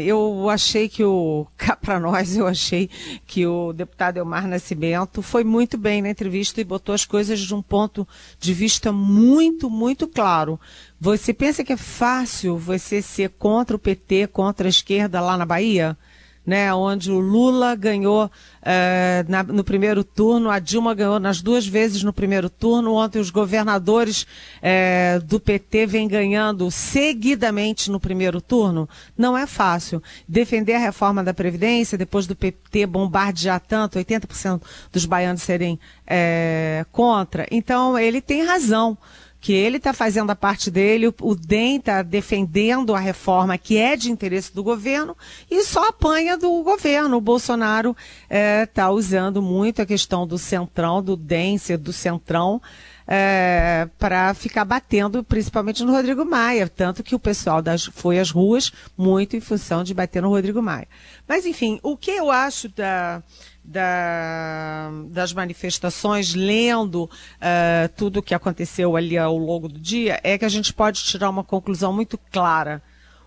eu 0.03 0.49
achei 0.51 0.89
que 0.89 1.05
o. 1.05 1.47
Cá 1.57 1.77
para 1.77 2.01
nós, 2.01 2.37
eu 2.37 2.47
achei 2.47 2.91
que 3.25 3.47
o 3.47 3.73
deputado 3.73 4.17
Elmar 4.17 4.49
Nascimento 4.49 5.23
foi 5.23 5.45
muito 5.45 5.79
bem 5.79 6.03
na 6.03 6.11
entrevista 6.11 6.61
e 6.61 6.65
botou 6.65 6.93
as 6.93 7.05
coisas 7.05 7.39
de 7.39 7.55
um 7.55 7.63
ponto 7.63 8.07
de 8.41 8.53
vista 8.53 8.91
muito, 8.93 9.71
muito 9.71 10.09
claro. 10.09 10.61
Você 11.01 11.33
pensa 11.33 11.63
que 11.63 11.73
é 11.73 11.77
fácil 11.77 12.59
você 12.59 13.01
ser 13.01 13.31
contra 13.31 13.77
o 13.77 13.79
PT, 13.79 14.27
contra 14.27 14.67
a 14.67 14.71
esquerda 14.71 15.21
lá 15.21 15.37
na 15.37 15.47
Bahia? 15.47 15.97
Né, 16.45 16.75
onde 16.75 17.11
o 17.11 17.21
Lula 17.21 17.75
ganhou 17.77 18.31
é, 18.61 19.25
na, 19.29 19.43
no 19.43 19.63
primeiro 19.63 20.03
turno, 20.03 20.51
a 20.51 20.59
Dilma 20.59 20.95
ganhou 20.95 21.21
nas 21.21 21.41
duas 21.41 21.67
vezes 21.67 22.03
no 22.03 22.13
primeiro 22.13 22.51
turno, 22.51 22.95
ontem 22.95 23.21
os 23.21 23.31
governadores 23.31 24.27
é, 24.61 25.21
do 25.21 25.39
PT 25.39 25.87
vêm 25.87 26.09
ganhando 26.09 26.71
seguidamente 26.71 27.91
no 27.91 28.01
primeiro 28.01 28.41
turno, 28.41 28.89
não 29.17 29.37
é 29.37 29.47
fácil. 29.47 30.03
Defender 30.29 30.75
a 30.75 30.81
reforma 30.81 31.23
da 31.23 31.33
Previdência, 31.33 31.97
depois 31.97 32.27
do 32.27 32.35
PT 32.35 32.87
bombardear 32.87 33.61
tanto, 33.61 33.99
80% 33.99 34.63
dos 34.93 35.07
baianos 35.07 35.43
serem 35.43 35.79
é, 36.07 36.85
contra, 36.91 37.47
então 37.51 37.99
ele 37.99 38.21
tem 38.21 38.45
razão 38.45 38.99
que 39.43 39.53
ele 39.53 39.79
está 39.79 39.93
fazendo 39.93 40.31
a 40.31 40.37
parte 40.37 40.71
dele, 40.71 41.13
o 41.21 41.35
DEM 41.35 41.79
está 41.79 42.01
defendendo 42.01 42.95
a 42.95 43.01
reforma 43.01 43.59
que 43.59 43.77
é 43.77 43.97
de 43.97 44.09
interesse 44.09 44.55
do 44.55 44.63
governo 44.63 45.17
e 45.51 45.65
só 45.65 45.89
apanha 45.89 46.39
do 46.39 46.63
governo. 46.63 47.17
O 47.17 47.21
Bolsonaro 47.21 47.91
está 48.23 48.37
é, 48.37 48.67
tá 48.67 48.89
usando 48.91 49.43
muito 49.43 49.83
a 49.83 49.87
questão 49.87 50.29
do 50.29 50.39
centrão, 50.39 51.03
do 51.03 51.17
DEM 51.17 51.59
ser 51.59 51.77
do 51.77 51.93
centrão, 51.93 52.63
é, 53.05 53.89
para 53.99 54.33
ficar 54.33 54.65
batendo, 54.65 55.25
principalmente 55.25 55.83
no 55.83 55.91
Rodrigo 55.91 56.25
Maia. 56.25 56.69
Tanto 56.69 57.03
que 57.03 57.17
o 57.17 57.19
pessoal 57.19 57.61
das, 57.61 57.87
foi 57.87 58.21
às 58.21 58.31
ruas 58.31 58.71
muito 58.97 59.37
em 59.37 59.41
função 59.41 59.83
de 59.83 59.93
bater 59.93 60.23
no 60.23 60.29
Rodrigo 60.29 60.63
Maia. 60.63 60.87
Mas, 61.27 61.47
enfim, 61.47 61.81
o 61.83 61.97
que 61.97 62.13
eu 62.13 62.31
acho 62.31 62.69
da 62.69 63.21
da, 63.65 64.91
das 65.09 65.33
manifestações, 65.33 66.35
lendo 66.35 67.05
uh, 67.05 67.89
tudo 67.97 68.19
o 68.19 68.23
que 68.23 68.35
aconteceu 68.35 68.97
ali 68.97 69.17
ao 69.17 69.37
longo 69.37 69.69
do 69.69 69.79
dia, 69.79 70.21
é 70.23 70.37
que 70.37 70.45
a 70.45 70.49
gente 70.49 70.73
pode 70.73 71.03
tirar 71.03 71.31
uma 71.31 71.45
conclusão 71.45 71.93
muito 71.93 72.19
clara. 72.31 72.83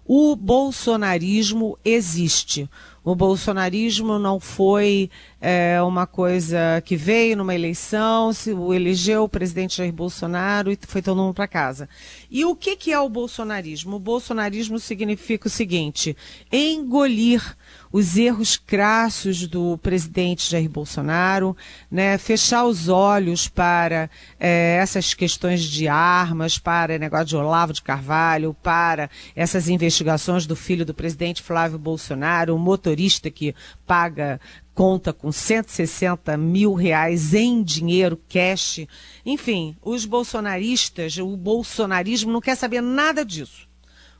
O 0.05 0.35
bolsonarismo 0.35 1.79
existe. 1.83 2.69
O 3.03 3.15
bolsonarismo 3.15 4.19
não 4.19 4.39
foi 4.39 5.09
é, 5.47 5.79
uma 5.83 6.07
coisa 6.07 6.81
que 6.83 6.95
veio 6.95 7.37
numa 7.37 7.53
eleição, 7.53 8.33
se 8.33 8.49
elegeu 8.49 9.25
o 9.25 9.29
presidente 9.29 9.77
Jair 9.77 9.93
Bolsonaro 9.93 10.71
e 10.71 10.79
foi 10.87 11.03
todo 11.03 11.21
mundo 11.21 11.35
para 11.35 11.47
casa. 11.47 11.87
E 12.31 12.43
o 12.43 12.55
que, 12.55 12.75
que 12.75 12.91
é 12.91 12.99
o 12.99 13.07
bolsonarismo? 13.07 13.97
O 13.97 13.99
bolsonarismo 13.99 14.79
significa 14.79 15.45
o 15.45 15.51
seguinte: 15.51 16.17
engolir 16.51 17.55
os 17.91 18.17
erros 18.17 18.57
crassos 18.57 19.47
do 19.47 19.77
presidente 19.77 20.49
Jair 20.49 20.67
Bolsonaro, 20.67 21.55
né, 21.89 22.17
fechar 22.17 22.65
os 22.65 22.89
olhos 22.89 23.47
para 23.47 24.09
é, 24.39 24.77
essas 24.81 25.13
questões 25.13 25.61
de 25.61 25.87
armas, 25.87 26.57
para 26.57 26.97
negócio 26.97 27.27
de 27.27 27.35
Olavo 27.35 27.71
de 27.71 27.83
Carvalho, 27.83 28.55
para 28.63 29.11
essas 29.35 29.69
investigações 29.69 30.47
do 30.47 30.55
filho 30.55 30.85
do 30.85 30.93
presidente 30.93 31.43
Flávio 31.43 31.77
Bolsonaro, 31.77 32.55
o 32.55 32.59
motorista 32.59 33.29
que 33.29 33.55
paga 33.85 34.41
conta 34.75 35.11
com 35.11 35.31
160 35.31 36.37
mil 36.37 36.73
reais 36.73 37.33
em 37.33 37.63
dinheiro 37.63 38.21
cash. 38.29 38.85
Enfim, 39.25 39.75
os 39.81 40.05
bolsonaristas, 40.05 41.17
o 41.17 41.35
bolsonarismo 41.35 42.31
não 42.31 42.41
quer 42.41 42.55
saber 42.55 42.81
nada 42.81 43.25
disso 43.25 43.67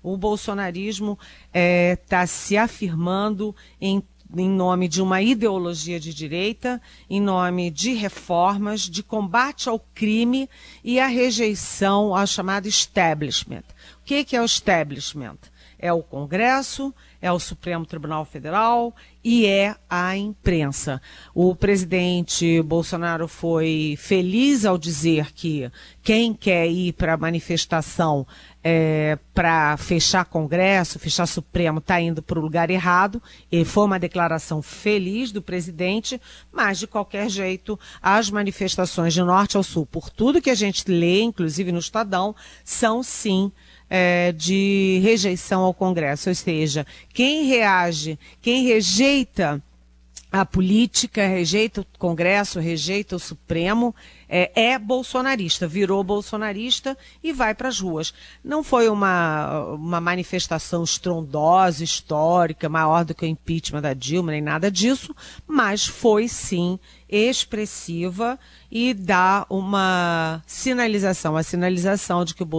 o 0.06 0.16
bolsonarismo 0.16 1.18
está 1.48 1.60
é, 1.60 1.96
tá 1.96 2.28
se 2.28 2.56
afirmando 2.56 3.56
em 3.82 4.04
em 4.38 4.50
nome 4.50 4.88
de 4.88 5.02
uma 5.02 5.22
ideologia 5.22 6.00
de 6.00 6.14
direita, 6.14 6.82
em 7.10 7.22
nome 7.22 7.70
de 7.70 7.94
reformas, 7.94 8.82
de 8.82 9.04
combate 9.04 9.70
ao 9.70 9.80
crime 9.80 10.50
e 10.84 11.00
a 11.00 11.08
rejeição 11.08 12.16
ao 12.16 12.26
chamado 12.26 12.68
establishment. 12.68 13.64
O 14.02 14.04
que, 14.04 14.26
que 14.26 14.36
é 14.36 14.42
o 14.42 14.46
establishment? 14.46 15.38
É 15.86 15.94
o 15.94 16.02
Congresso, 16.02 16.92
é 17.22 17.32
o 17.32 17.38
Supremo 17.38 17.86
Tribunal 17.86 18.26
Federal 18.26 18.92
e 19.24 19.46
é 19.46 19.76
a 19.88 20.18
imprensa. 20.18 21.00
O 21.32 21.56
presidente 21.56 22.60
Bolsonaro 22.64 23.28
foi 23.28 23.96
feliz 24.00 24.66
ao 24.66 24.80
dizer 24.80 25.32
que 25.32 25.72
quem 26.02 26.34
quer 26.34 26.68
ir 26.68 26.94
para 26.94 27.14
a 27.14 27.18
manifestação 27.18 28.26
é, 28.64 29.20
para 29.32 29.78
fechar 29.78 30.26
Congresso, 30.26 30.98
fechar 30.98 31.28
Supremo, 31.28 31.78
está 31.78 32.02
indo 32.02 32.24
para 32.24 32.40
o 32.40 32.42
lugar 32.42 32.72
errado. 32.72 33.22
E 33.52 33.64
foi 33.64 33.86
uma 33.86 34.00
declaração 34.00 34.60
feliz 34.60 35.32
do 35.32 35.40
presidente, 35.40 36.20
mas 36.52 36.80
de 36.80 36.88
qualquer 36.88 37.30
jeito, 37.30 37.80
as 38.02 38.32
manifestações 38.32 39.14
de 39.14 39.22
norte 39.22 39.56
ao 39.56 39.62
sul, 39.62 39.86
por 39.86 40.10
tudo 40.10 40.42
que 40.42 40.50
a 40.50 40.56
gente 40.56 40.90
lê, 40.90 41.22
inclusive 41.22 41.72
no 41.72 41.78
Estadão, 41.78 42.36
são 42.64 43.04
sim 43.04 43.52
é, 43.90 44.32
de 44.32 45.00
rejeição 45.04 45.62
ao 45.62 45.74
Congresso. 45.74 46.30
Ou 46.30 46.36
seja, 46.36 46.86
quem 47.14 47.46
reage, 47.46 48.20
quem 48.42 48.66
rejeita 48.66 49.62
a 50.32 50.46
política, 50.46 51.28
rejeita 51.28 51.82
o 51.82 51.86
Congresso, 51.98 52.60
rejeita 52.60 53.16
o 53.16 53.20
Supremo, 53.20 53.96
é, 54.38 54.52
é 54.54 54.78
bolsonarista, 54.78 55.66
virou 55.66 56.04
bolsonarista 56.04 56.98
e 57.24 57.32
vai 57.32 57.56
para 57.56 57.70
as 57.70 57.80
ruas. 57.80 58.14
Não 58.44 58.62
foi 58.62 58.90
uma, 58.90 59.64
uma 59.76 60.02
manifestação 60.02 60.84
estrondosa, 60.84 61.86
histórica, 61.86 62.68
maior 62.68 63.06
do 63.06 63.16
que 63.16 63.24
o 63.24 63.28
impeachment 63.30 63.82
da 63.82 63.94
Dilma, 63.94 64.34
nem 64.34 64.42
nada 64.42 64.70
disso, 64.70 65.16
mas 65.48 65.88
foi 65.88 66.28
sim 66.28 66.78
expressiva 67.08 68.38
e 68.70 68.94
dá 68.94 69.46
uma 69.50 70.44
sinalização, 70.46 71.38
a 71.38 71.44
sinalização 71.44 72.26
de 72.26 72.36
que 72.36 72.44
o 72.44 72.50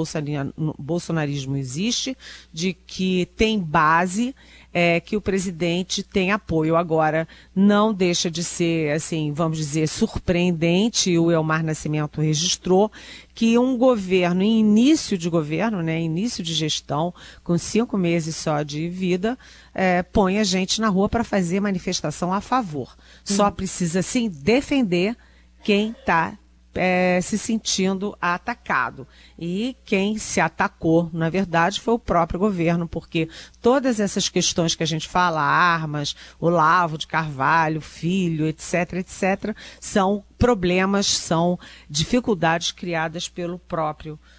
bolsonarismo 0.78 1.58
existe, 1.58 2.16
de 2.50 2.72
que 2.72 3.26
tem 3.36 3.58
base 3.58 4.34
é, 4.78 5.00
que 5.00 5.16
o 5.16 5.22
presidente 5.22 6.02
tem 6.02 6.32
apoio. 6.32 6.76
Agora, 6.76 7.26
não 7.54 7.94
deixa 7.94 8.30
de 8.30 8.44
ser, 8.44 8.92
assim, 8.92 9.32
vamos 9.32 9.56
dizer, 9.56 9.88
surpreendente, 9.88 11.16
o 11.16 11.32
Elmar 11.32 11.64
Nascimento 11.64 12.20
registrou, 12.20 12.92
que 13.34 13.58
um 13.58 13.78
governo, 13.78 14.42
em 14.42 14.60
início 14.60 15.16
de 15.16 15.30
governo, 15.30 15.82
né, 15.82 15.98
início 15.98 16.44
de 16.44 16.52
gestão, 16.52 17.14
com 17.42 17.56
cinco 17.56 17.96
meses 17.96 18.36
só 18.36 18.62
de 18.62 18.86
vida, 18.86 19.38
é, 19.72 20.02
põe 20.02 20.38
a 20.38 20.44
gente 20.44 20.78
na 20.78 20.90
rua 20.90 21.08
para 21.08 21.24
fazer 21.24 21.58
manifestação 21.58 22.30
a 22.30 22.42
favor. 22.42 22.94
Só 23.24 23.48
hum. 23.48 23.52
precisa, 23.52 24.02
sim, 24.02 24.28
defender 24.28 25.16
quem 25.64 25.92
está 25.98 26.36
é, 26.76 27.20
se 27.20 27.38
sentindo 27.38 28.16
atacado. 28.20 29.06
E 29.38 29.76
quem 29.84 30.18
se 30.18 30.40
atacou, 30.40 31.10
na 31.12 31.28
verdade, 31.28 31.80
foi 31.80 31.94
o 31.94 31.98
próprio 31.98 32.38
governo, 32.38 32.86
porque 32.86 33.28
todas 33.60 34.00
essas 34.00 34.28
questões 34.28 34.74
que 34.74 34.82
a 34.82 34.86
gente 34.86 35.08
fala, 35.08 35.40
armas, 35.40 36.14
o 36.38 36.48
Lavo 36.48 36.98
de 36.98 37.06
Carvalho, 37.06 37.80
filho, 37.80 38.46
etc., 38.46 38.94
etc., 38.94 39.56
são 39.80 40.24
problemas, 40.38 41.06
são 41.06 41.58
dificuldades 41.88 42.72
criadas 42.72 43.28
pelo 43.28 43.58
próprio 43.58 44.12
governo. 44.14 44.36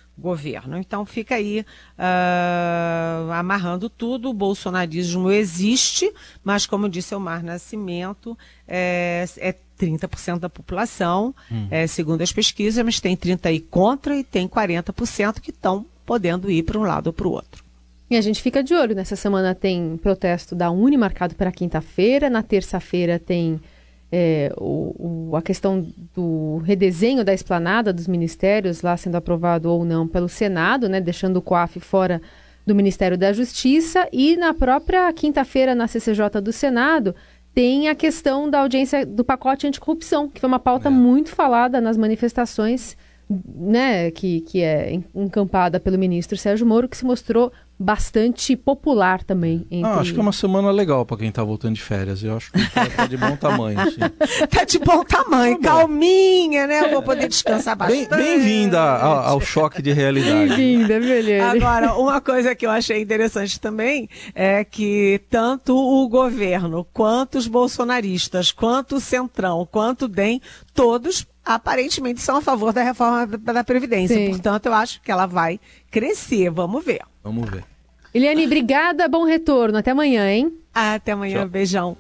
Então 0.80 1.06
fica 1.06 1.36
aí 1.36 1.66
uh, 1.98 3.32
amarrando 3.32 3.90
tudo. 3.90 4.30
O 4.30 4.34
bolsonarismo 4.34 5.32
existe, 5.32 6.12
mas 6.44 6.66
como 6.66 6.90
disse 6.90 7.14
o 7.14 7.20
Mar 7.20 7.44
Nascimento, 7.44 8.38
é, 8.68 9.26
é 9.38 9.56
30% 9.80 10.40
da 10.40 10.50
população, 10.50 11.34
hum. 11.52 11.68
é, 11.70 11.86
segundo 11.86 12.22
as 12.22 12.32
pesquisas, 12.32 12.84
mas 12.84 13.00
tem 13.00 13.16
30% 13.16 13.46
aí 13.46 13.60
contra 13.60 14.18
e 14.18 14.24
tem 14.24 14.48
40% 14.48 15.40
que 15.40 15.52
estão 15.52 15.86
podendo 16.06 16.50
ir 16.50 16.64
para 16.64 16.80
um 16.80 16.84
lado 16.84 17.08
ou 17.08 17.14
para 17.14 17.28
o 17.28 17.32
outro. 17.32 17.64
E 18.10 18.16
a 18.16 18.22
gente 18.22 18.42
fica 18.42 18.64
de 18.64 18.74
olho. 18.74 18.96
Nessa 18.96 19.16
semana 19.16 19.54
tem 19.54 19.98
protesto 19.98 20.56
da 20.56 20.72
Uni 20.72 20.98
marcado 20.98 21.36
para 21.36 21.52
quinta-feira. 21.52 22.30
Na 22.30 22.42
terça-feira 22.42 23.20
tem 23.20 23.60
é, 24.12 24.52
o, 24.58 25.30
o, 25.32 25.36
a 25.36 25.42
questão 25.42 25.86
do 26.16 26.58
redesenho 26.64 27.24
da 27.24 27.34
esplanada 27.34 27.92
dos 27.92 28.08
ministérios, 28.08 28.82
lá 28.82 28.96
sendo 28.96 29.16
aprovado 29.16 29.70
ou 29.70 29.84
não 29.84 30.08
pelo 30.08 30.30
Senado, 30.30 30.88
né, 30.88 31.02
deixando 31.02 31.38
o 31.38 31.42
COAF 31.42 31.80
fora 31.80 32.22
do 32.66 32.76
Ministério 32.76 33.18
da 33.18 33.34
Justiça. 33.34 34.08
E 34.12 34.38
na 34.38 34.54
própria 34.54 35.12
quinta-feira, 35.12 35.76
na 35.76 35.88
CCJ 35.88 36.42
do 36.42 36.52
Senado, 36.52 37.16
tem 37.54 37.90
a 37.90 37.96
questão 37.96 38.50
da 38.50 38.60
audiência 38.60 39.06
do 39.06 39.24
pacote 39.24 39.68
anticorrupção, 39.68 40.30
que 40.30 40.40
foi 40.40 40.48
uma 40.48 40.60
pauta 40.60 40.90
é. 40.90 40.92
muito 40.92 41.30
falada 41.30 41.82
nas 41.82 41.98
manifestações, 41.98 42.96
né, 43.30 44.10
que, 44.12 44.42
que 44.42 44.62
é 44.62 45.02
encampada 45.14 45.80
pelo 45.80 45.98
ministro 45.98 46.38
Sérgio 46.38 46.66
Moro, 46.66 46.88
que 46.88 46.96
se 46.96 47.04
mostrou 47.06 47.52
bastante 47.80 48.56
popular 48.56 49.24
também. 49.24 49.66
Entre... 49.70 49.90
Ah, 49.90 50.00
acho 50.00 50.14
que 50.14 50.20
é 50.20 50.22
uma 50.22 50.32
semana 50.32 50.72
legal 50.72 51.06
para 51.06 51.18
quem 51.18 51.30
está 51.30 51.44
voltando 51.44 51.76
de 51.76 51.82
férias. 51.82 52.24
Eu 52.24 52.38
acho 52.38 52.52
que 52.52 52.74
tá, 52.74 52.86
tá 52.88 53.06
de 53.06 53.18
bom 53.18 53.36
tamanho. 53.36 53.80
Sim. 53.92 54.00
tá 54.50 54.64
de 54.64 54.80
bom 54.80 55.04
tamanho, 55.04 55.60
tá 55.60 55.70
calminha, 55.70 56.66
né? 56.66 56.82
Eu 56.82 56.92
vou 56.92 57.04
poder 57.04 57.28
descansar 57.28 57.76
bastante. 57.76 58.10
Bem-vinda 58.10 58.78
bem 58.80 59.04
ao, 59.04 59.20
ao, 59.20 59.42
choque 59.42 59.82
de 59.82 59.92
realidade. 59.92 60.50
Bem-vinda, 60.50 61.00
beleza. 61.00 61.52
Agora, 61.52 61.94
uma 62.00 62.20
coisa 62.20 62.56
que 62.56 62.66
eu 62.66 62.72
achei 62.72 63.02
interessante 63.02 63.60
também 63.60 64.10
é 64.34 64.64
que 64.64 65.22
tanto 65.30 65.76
o 65.76 66.08
governo, 66.10 66.86
quanto 66.92 67.38
os 67.38 67.48
bolsonaristas, 67.48 68.52
quanto 68.52 68.96
o 68.96 69.00
Centrão, 69.00 69.68
quanto 69.70 70.06
o 70.06 70.08
DEM, 70.08 70.42
todos 70.74 71.26
aparentemente 71.48 72.22
são 72.22 72.38
a 72.38 72.42
favor 72.42 72.74
da 72.74 72.84
reforma 72.84 73.26
da 73.26 73.64
Previdência. 73.64 74.16
Sim. 74.16 74.30
Portanto, 74.30 74.66
eu 74.68 74.74
acho 74.74 75.02
que 75.02 75.12
ela 75.12 75.26
vai 75.26 75.60
crescer. 75.90 76.50
Vamos 76.50 76.84
ver. 76.84 77.02
Vamos 77.24 77.50
ver. 77.50 77.64
Eliane, 78.14 78.46
obrigada, 78.46 79.08
bom 79.08 79.24
retorno. 79.24 79.78
Até 79.78 79.92
amanhã, 79.92 80.30
hein? 80.30 80.54
Até 80.74 81.12
amanhã, 81.14 81.40
Tchau. 81.40 81.50
beijão. 81.50 81.98